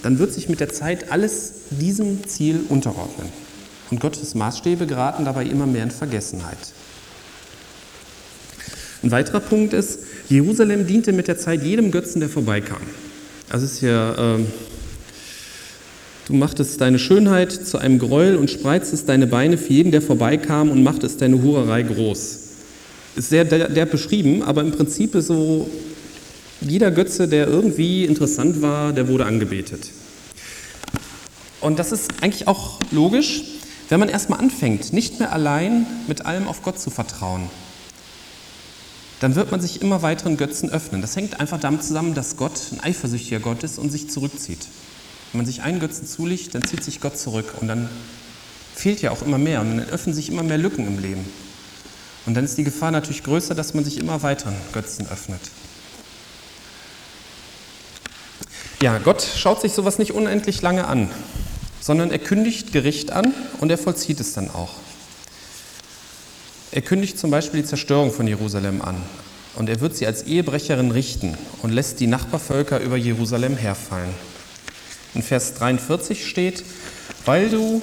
dann 0.03 0.19
wird 0.19 0.33
sich 0.33 0.49
mit 0.49 0.61
der 0.61 0.69
Zeit 0.69 1.13
alles 1.13 1.53
diesem 1.71 2.27
Ziel 2.27 2.61
unterordnen. 2.69 3.29
Und 3.91 4.01
Gottes 4.01 4.35
Maßstäbe 4.35 4.87
geraten 4.87 5.25
dabei 5.25 5.45
immer 5.47 5.67
mehr 5.67 5.85
in 5.85 5.91
Vergessenheit. 5.91 6.59
Ein 9.05 9.11
weiterer 9.11 9.41
Punkt 9.41 9.75
ist, 9.75 9.99
Jerusalem 10.31 10.87
diente 10.87 11.13
mit 11.13 11.29
der 11.29 11.37
Zeit 11.37 11.63
jedem 11.63 11.91
Götzen, 11.91 12.21
der 12.21 12.31
vorbeikam. 12.31 12.81
Es 13.53 13.63
ist 13.63 13.83
ja, 13.83 14.37
äh, 14.37 14.39
du 16.27 16.33
machtest 16.33 16.81
deine 16.81 16.99
Schönheit 16.99 17.53
zu 17.53 17.77
einem 17.77 17.99
Gräuel 17.99 18.37
und 18.37 18.51
spreiztest 18.51 19.07
deine 19.07 19.27
Beine 19.27 19.59
für 19.59 19.75
jeden, 19.75 19.93
der 19.93 20.01
vorbeikam 20.01 20.71
und 20.71 20.83
machtest 20.83 21.21
deine 21.21 21.43
Hurerei 21.43 21.83
groß. 21.83 22.39
Ist 23.17 23.29
sehr 23.29 23.45
derb 23.45 23.91
beschrieben, 23.91 24.43
aber 24.43 24.63
im 24.63 24.73
Prinzip 24.73 25.15
ist 25.17 25.27
so, 25.27 25.69
jeder 26.63 26.91
Götze, 26.91 27.29
der 27.29 27.47
irgendwie 27.47 28.07
interessant 28.07 28.63
war, 28.63 28.95
der 28.95 29.07
wurde 29.09 29.27
angebetet. 29.27 29.91
Und 31.61 31.79
das 31.79 31.93
ist 31.93 32.11
eigentlich 32.23 32.49
auch 32.49 32.79
logisch, 32.91 33.43
wenn 33.91 34.01
man 34.01 34.09
erstmal 34.09 34.39
anfängt, 34.39 34.95
nicht 34.95 35.19
mehr 35.19 35.31
allein 35.31 35.85
mit 36.09 36.25
allem 36.25 36.49
auf 36.49 36.63
Gott 36.63 36.81
zu 36.81 36.89
vertrauen, 36.89 37.51
dann 39.21 39.35
wird 39.35 39.51
man 39.51 39.61
sich 39.61 39.81
immer 39.81 40.03
weiteren 40.03 40.37
Götzen 40.37 40.71
öffnen. 40.71 41.01
Das 41.01 41.17
hängt 41.17 41.41
einfach 41.41 41.61
damit 41.61 41.85
zusammen, 41.85 42.15
dass 42.15 42.37
Gott 42.37 42.73
ein 42.73 42.81
eifersüchtiger 42.81 43.41
Gott 43.41 43.63
ist 43.63 43.79
und 43.79 43.91
sich 43.91 44.11
zurückzieht. 44.11 44.67
Wenn 45.33 45.39
man 45.39 45.47
sich 45.47 45.63
einen 45.63 45.81
Götzen 45.81 46.07
zulegt, 46.07 46.55
dann 46.55 46.65
zieht 46.65 46.85
sich 46.85 47.01
Gott 47.01 47.19
zurück 47.19 47.55
und 47.61 47.69
dann 47.69 47.89
fehlt 48.75 49.03
ja 49.03 49.11
auch 49.11 49.23
immer 49.23 49.39
mehr 49.39 49.61
und 49.61 49.79
dann 49.79 49.89
öffnen 49.89 50.15
sich 50.15 50.29
immer 50.29 50.43
mehr 50.43 50.59
Lücken 50.59 50.87
im 50.87 50.99
Leben. 50.99 51.25
Und 52.27 52.35
dann 52.35 52.45
ist 52.45 52.57
die 52.57 52.65
Gefahr 52.65 52.91
natürlich 52.91 53.23
größer, 53.23 53.55
dass 53.55 53.75
man 53.75 53.85
sich 53.85 53.99
immer 53.99 54.23
weiteren 54.23 54.55
Götzen 54.73 55.07
öffnet. 55.09 55.41
Ja, 58.83 58.99
Gott 58.99 59.23
schaut 59.23 59.61
sich 59.61 59.73
sowas 59.73 59.99
nicht 59.99 60.13
unendlich 60.13 60.61
lange 60.61 60.87
an, 60.87 61.11
sondern 61.81 62.11
er 62.11 62.19
kündigt 62.19 62.73
Gericht 62.73 63.13
an 63.13 63.33
und 63.61 63.71
er 63.71 63.79
vollzieht 63.79 64.21
es 64.21 64.35
dann 64.35 64.51
auch. 64.51 64.71
Er 66.75 66.83
kündigt 66.83 67.21
zum 67.21 67.31
Beispiel 67.31 67.63
die 67.63 67.69
Zerstörung 67.69 68.11
von 68.11 68.27
Jerusalem 68.27 68.83
an 68.83 68.97
und 69.55 69.69
er 69.69 69.81
wird 69.81 69.95
sie 69.95 70.09
als 70.09 70.25
Ehebrecherin 70.25 70.91
richten 70.91 71.39
und 71.63 71.71
lässt 71.71 72.01
die 72.01 72.09
Nachbarvölker 72.09 72.81
über 72.81 72.97
Jerusalem 72.97 73.57
herfallen. 73.57 74.11
In 75.15 75.23
Vers 75.23 75.55
43 75.55 76.27
steht, 76.27 76.65
weil 77.27 77.49
du 77.49 77.81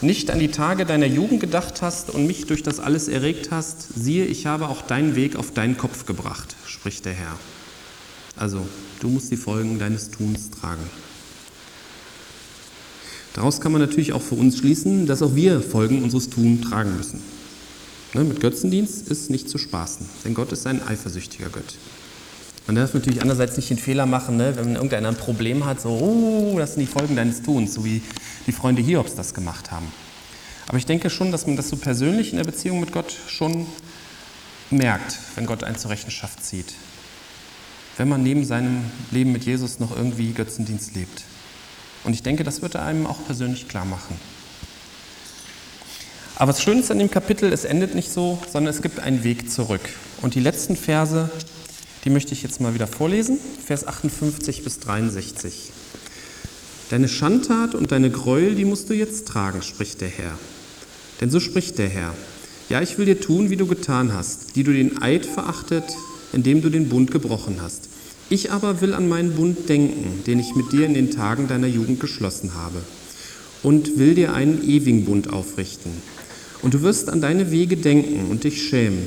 nicht 0.00 0.32
an 0.32 0.40
die 0.40 0.50
Tage 0.50 0.84
deiner 0.84 1.06
Jugend 1.06 1.38
gedacht 1.38 1.80
hast 1.80 2.10
und 2.10 2.26
mich 2.26 2.46
durch 2.46 2.64
das 2.64 2.80
alles 2.80 3.06
erregt 3.06 3.52
hast, 3.52 3.86
siehe, 3.94 4.24
ich 4.24 4.46
habe 4.46 4.66
auch 4.66 4.82
deinen 4.82 5.14
Weg 5.14 5.36
auf 5.36 5.52
deinen 5.52 5.78
Kopf 5.78 6.04
gebracht, 6.04 6.56
spricht 6.66 7.04
der 7.04 7.12
Herr. 7.12 7.38
Also, 8.34 8.66
du 8.98 9.10
musst 9.10 9.30
die 9.30 9.36
Folgen 9.36 9.78
deines 9.78 10.10
Tuns 10.10 10.50
tragen. 10.50 10.82
Daraus 13.34 13.60
kann 13.60 13.70
man 13.70 13.80
natürlich 13.80 14.12
auch 14.12 14.22
für 14.22 14.34
uns 14.34 14.58
schließen, 14.58 15.06
dass 15.06 15.22
auch 15.22 15.36
wir 15.36 15.60
Folgen 15.60 16.02
unseres 16.02 16.30
Tuns 16.30 16.68
tragen 16.68 16.96
müssen. 16.96 17.22
Ne, 18.14 18.22
mit 18.22 18.40
Götzendienst 18.40 19.08
ist 19.08 19.28
nicht 19.28 19.50
zu 19.50 19.58
spaßen, 19.58 20.08
denn 20.24 20.34
Gott 20.34 20.52
ist 20.52 20.68
ein 20.68 20.80
eifersüchtiger 20.86 21.48
Gott. 21.50 21.74
Man 22.68 22.76
darf 22.76 22.94
natürlich 22.94 23.20
andererseits 23.20 23.56
nicht 23.56 23.70
den 23.70 23.78
Fehler 23.78 24.06
machen, 24.06 24.36
ne, 24.36 24.54
wenn 24.56 24.76
irgendeiner 24.76 25.08
ein 25.08 25.16
Problem 25.16 25.66
hat, 25.66 25.80
so, 25.80 25.90
oh, 25.90 26.56
das 26.56 26.74
sind 26.74 26.82
die 26.82 26.86
Folgen 26.86 27.16
deines 27.16 27.42
Tuns, 27.42 27.74
so 27.74 27.84
wie 27.84 28.02
die 28.46 28.52
Freunde 28.52 28.82
Hiobs 28.82 29.16
das 29.16 29.34
gemacht 29.34 29.72
haben. 29.72 29.86
Aber 30.68 30.78
ich 30.78 30.86
denke 30.86 31.10
schon, 31.10 31.32
dass 31.32 31.46
man 31.48 31.56
das 31.56 31.68
so 31.68 31.76
persönlich 31.76 32.30
in 32.30 32.36
der 32.36 32.44
Beziehung 32.44 32.78
mit 32.78 32.92
Gott 32.92 33.12
schon 33.26 33.66
merkt, 34.70 35.18
wenn 35.34 35.46
Gott 35.46 35.64
einen 35.64 35.76
zur 35.76 35.90
Rechenschaft 35.90 36.44
zieht. 36.44 36.72
Wenn 37.96 38.08
man 38.08 38.22
neben 38.22 38.44
seinem 38.44 38.84
Leben 39.10 39.32
mit 39.32 39.44
Jesus 39.44 39.80
noch 39.80 39.94
irgendwie 39.94 40.32
Götzendienst 40.32 40.94
lebt. 40.94 41.24
Und 42.04 42.12
ich 42.14 42.22
denke, 42.22 42.44
das 42.44 42.62
wird 42.62 42.76
er 42.76 42.84
einem 42.84 43.06
auch 43.06 43.24
persönlich 43.26 43.68
klar 43.68 43.84
machen. 43.84 44.18
Aber 46.36 46.50
das 46.50 46.62
Schöne 46.62 46.80
ist 46.80 46.90
an 46.90 46.98
dem 46.98 47.10
Kapitel, 47.10 47.52
es 47.52 47.64
endet 47.64 47.94
nicht 47.94 48.10
so, 48.10 48.40
sondern 48.52 48.74
es 48.74 48.82
gibt 48.82 48.98
einen 48.98 49.22
Weg 49.22 49.52
zurück. 49.52 49.80
Und 50.20 50.34
die 50.34 50.40
letzten 50.40 50.74
Verse, 50.74 51.30
die 52.04 52.10
möchte 52.10 52.32
ich 52.32 52.42
jetzt 52.42 52.60
mal 52.60 52.74
wieder 52.74 52.88
vorlesen, 52.88 53.38
Vers 53.64 53.86
58 53.86 54.64
bis 54.64 54.80
63. 54.80 55.70
Deine 56.90 57.06
Schandtat 57.06 57.76
und 57.76 57.92
deine 57.92 58.10
Gräuel, 58.10 58.56
die 58.56 58.64
musst 58.64 58.90
du 58.90 58.94
jetzt 58.94 59.28
tragen, 59.28 59.62
spricht 59.62 60.00
der 60.00 60.08
Herr. 60.08 60.36
Denn 61.20 61.30
so 61.30 61.38
spricht 61.38 61.78
der 61.78 61.88
Herr. 61.88 62.12
Ja, 62.68 62.82
ich 62.82 62.98
will 62.98 63.06
dir 63.06 63.20
tun, 63.20 63.50
wie 63.50 63.56
du 63.56 63.66
getan 63.66 64.12
hast, 64.12 64.56
die 64.56 64.64
du 64.64 64.72
den 64.72 65.00
Eid 65.00 65.26
verachtet, 65.26 65.84
indem 66.32 66.62
du 66.62 66.68
den 66.68 66.88
Bund 66.88 67.12
gebrochen 67.12 67.58
hast. 67.62 67.88
Ich 68.28 68.50
aber 68.50 68.80
will 68.80 68.94
an 68.94 69.08
meinen 69.08 69.36
Bund 69.36 69.68
denken, 69.68 70.24
den 70.26 70.40
ich 70.40 70.56
mit 70.56 70.72
dir 70.72 70.84
in 70.84 70.94
den 70.94 71.12
Tagen 71.12 71.46
deiner 71.46 71.68
Jugend 71.68 72.00
geschlossen 72.00 72.54
habe, 72.54 72.82
und 73.62 73.98
will 73.98 74.14
dir 74.14 74.34
einen 74.34 74.68
ewigen 74.68 75.04
Bund 75.04 75.32
aufrichten 75.32 75.92
und 76.64 76.72
du 76.72 76.80
wirst 76.80 77.10
an 77.10 77.20
deine 77.20 77.50
Wege 77.50 77.76
denken 77.76 78.30
und 78.30 78.44
dich 78.44 78.62
schämen, 78.62 79.02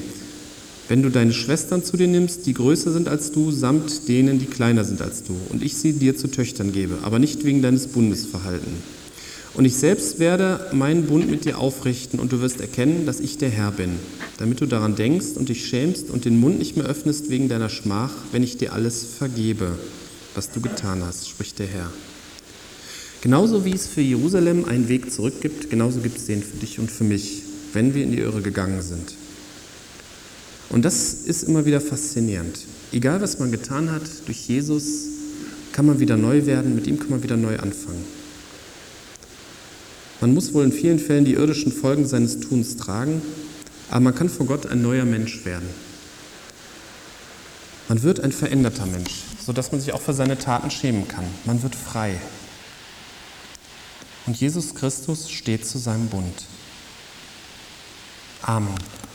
wenn 0.89 1.01
du 1.01 1.09
deine 1.09 1.33
Schwestern 1.33 1.83
zu 1.83 1.97
dir 1.97 2.07
nimmst, 2.07 2.45
die 2.45 2.53
größer 2.53 2.91
sind 2.91 3.09
als 3.09 3.31
du, 3.31 3.49
samt 3.51 4.07
denen, 4.07 4.37
die 4.37 4.45
kleiner 4.45 4.83
sind 4.83 5.01
als 5.01 5.23
du, 5.23 5.35
und 5.49 5.63
ich 5.63 5.75
sie 5.75 5.93
dir 5.93 6.15
zu 6.15 6.27
Töchtern 6.27 6.71
gebe, 6.71 6.99
aber 7.01 7.17
nicht 7.17 7.45
wegen 7.45 7.63
deines 7.63 7.87
Bundesverhalten. 7.87 8.71
Und 9.55 9.65
ich 9.65 9.73
selbst 9.73 10.19
werde 10.19 10.67
meinen 10.71 11.07
Bund 11.07 11.31
mit 11.31 11.45
dir 11.45 11.57
aufrichten, 11.57 12.19
und 12.19 12.31
du 12.31 12.41
wirst 12.41 12.61
erkennen, 12.61 13.07
dass 13.07 13.19
ich 13.19 13.39
der 13.39 13.49
Herr 13.49 13.71
bin, 13.71 13.93
damit 14.37 14.61
du 14.61 14.67
daran 14.67 14.95
denkst 14.95 15.29
und 15.33 15.49
dich 15.49 15.65
schämst 15.65 16.11
und 16.11 16.25
den 16.25 16.39
Mund 16.39 16.59
nicht 16.59 16.77
mehr 16.77 16.85
öffnest 16.85 17.31
wegen 17.31 17.49
deiner 17.49 17.69
Schmach, 17.69 18.13
wenn 18.31 18.43
ich 18.43 18.57
dir 18.57 18.71
alles 18.71 19.03
vergebe, 19.17 19.79
was 20.35 20.51
du 20.51 20.61
getan 20.61 21.01
hast, 21.03 21.27
spricht 21.27 21.57
der 21.57 21.67
Herr. 21.67 21.91
Genauso 23.21 23.65
wie 23.65 23.73
es 23.73 23.87
für 23.87 24.01
Jerusalem 24.01 24.65
einen 24.65 24.89
Weg 24.89 25.11
zurück 25.11 25.41
gibt, 25.41 25.71
genauso 25.71 26.01
gibt 26.01 26.17
es 26.17 26.27
den 26.27 26.43
für 26.43 26.57
dich 26.57 26.77
und 26.77 26.91
für 26.91 27.03
mich 27.03 27.46
wenn 27.73 27.93
wir 27.93 28.03
in 28.03 28.11
die 28.11 28.19
Irre 28.19 28.41
gegangen 28.41 28.81
sind. 28.81 29.13
Und 30.69 30.83
das 30.83 31.13
ist 31.13 31.43
immer 31.43 31.65
wieder 31.65 31.81
faszinierend. 31.81 32.59
Egal, 32.91 33.21
was 33.21 33.39
man 33.39 33.51
getan 33.51 33.91
hat, 33.91 34.03
durch 34.25 34.47
Jesus 34.47 34.85
kann 35.71 35.85
man 35.85 35.99
wieder 35.99 36.17
neu 36.17 36.45
werden, 36.45 36.75
mit 36.75 36.87
ihm 36.87 36.99
kann 36.99 37.09
man 37.09 37.23
wieder 37.23 37.37
neu 37.37 37.57
anfangen. 37.59 38.03
Man 40.19 40.33
muss 40.33 40.53
wohl 40.53 40.65
in 40.65 40.71
vielen 40.71 40.99
Fällen 40.99 41.25
die 41.25 41.33
irdischen 41.33 41.71
Folgen 41.71 42.07
seines 42.07 42.39
Tuns 42.39 42.75
tragen, 42.75 43.21
aber 43.89 43.99
man 43.99 44.15
kann 44.15 44.29
vor 44.29 44.47
Gott 44.47 44.65
ein 44.65 44.81
neuer 44.81 45.05
Mensch 45.05 45.45
werden. 45.45 45.67
Man 47.87 48.01
wird 48.03 48.19
ein 48.19 48.31
veränderter 48.31 48.85
Mensch, 48.85 49.23
sodass 49.45 49.71
man 49.71 49.79
sich 49.79 49.93
auch 49.93 50.01
für 50.01 50.13
seine 50.13 50.37
Taten 50.37 50.71
schämen 50.71 51.07
kann. 51.07 51.23
Man 51.45 51.61
wird 51.63 51.75
frei. 51.75 52.19
Und 54.25 54.35
Jesus 54.35 54.75
Christus 54.75 55.29
steht 55.29 55.65
zu 55.65 55.77
seinem 55.77 56.07
Bund. 56.07 56.45
Amen. 58.47 59.06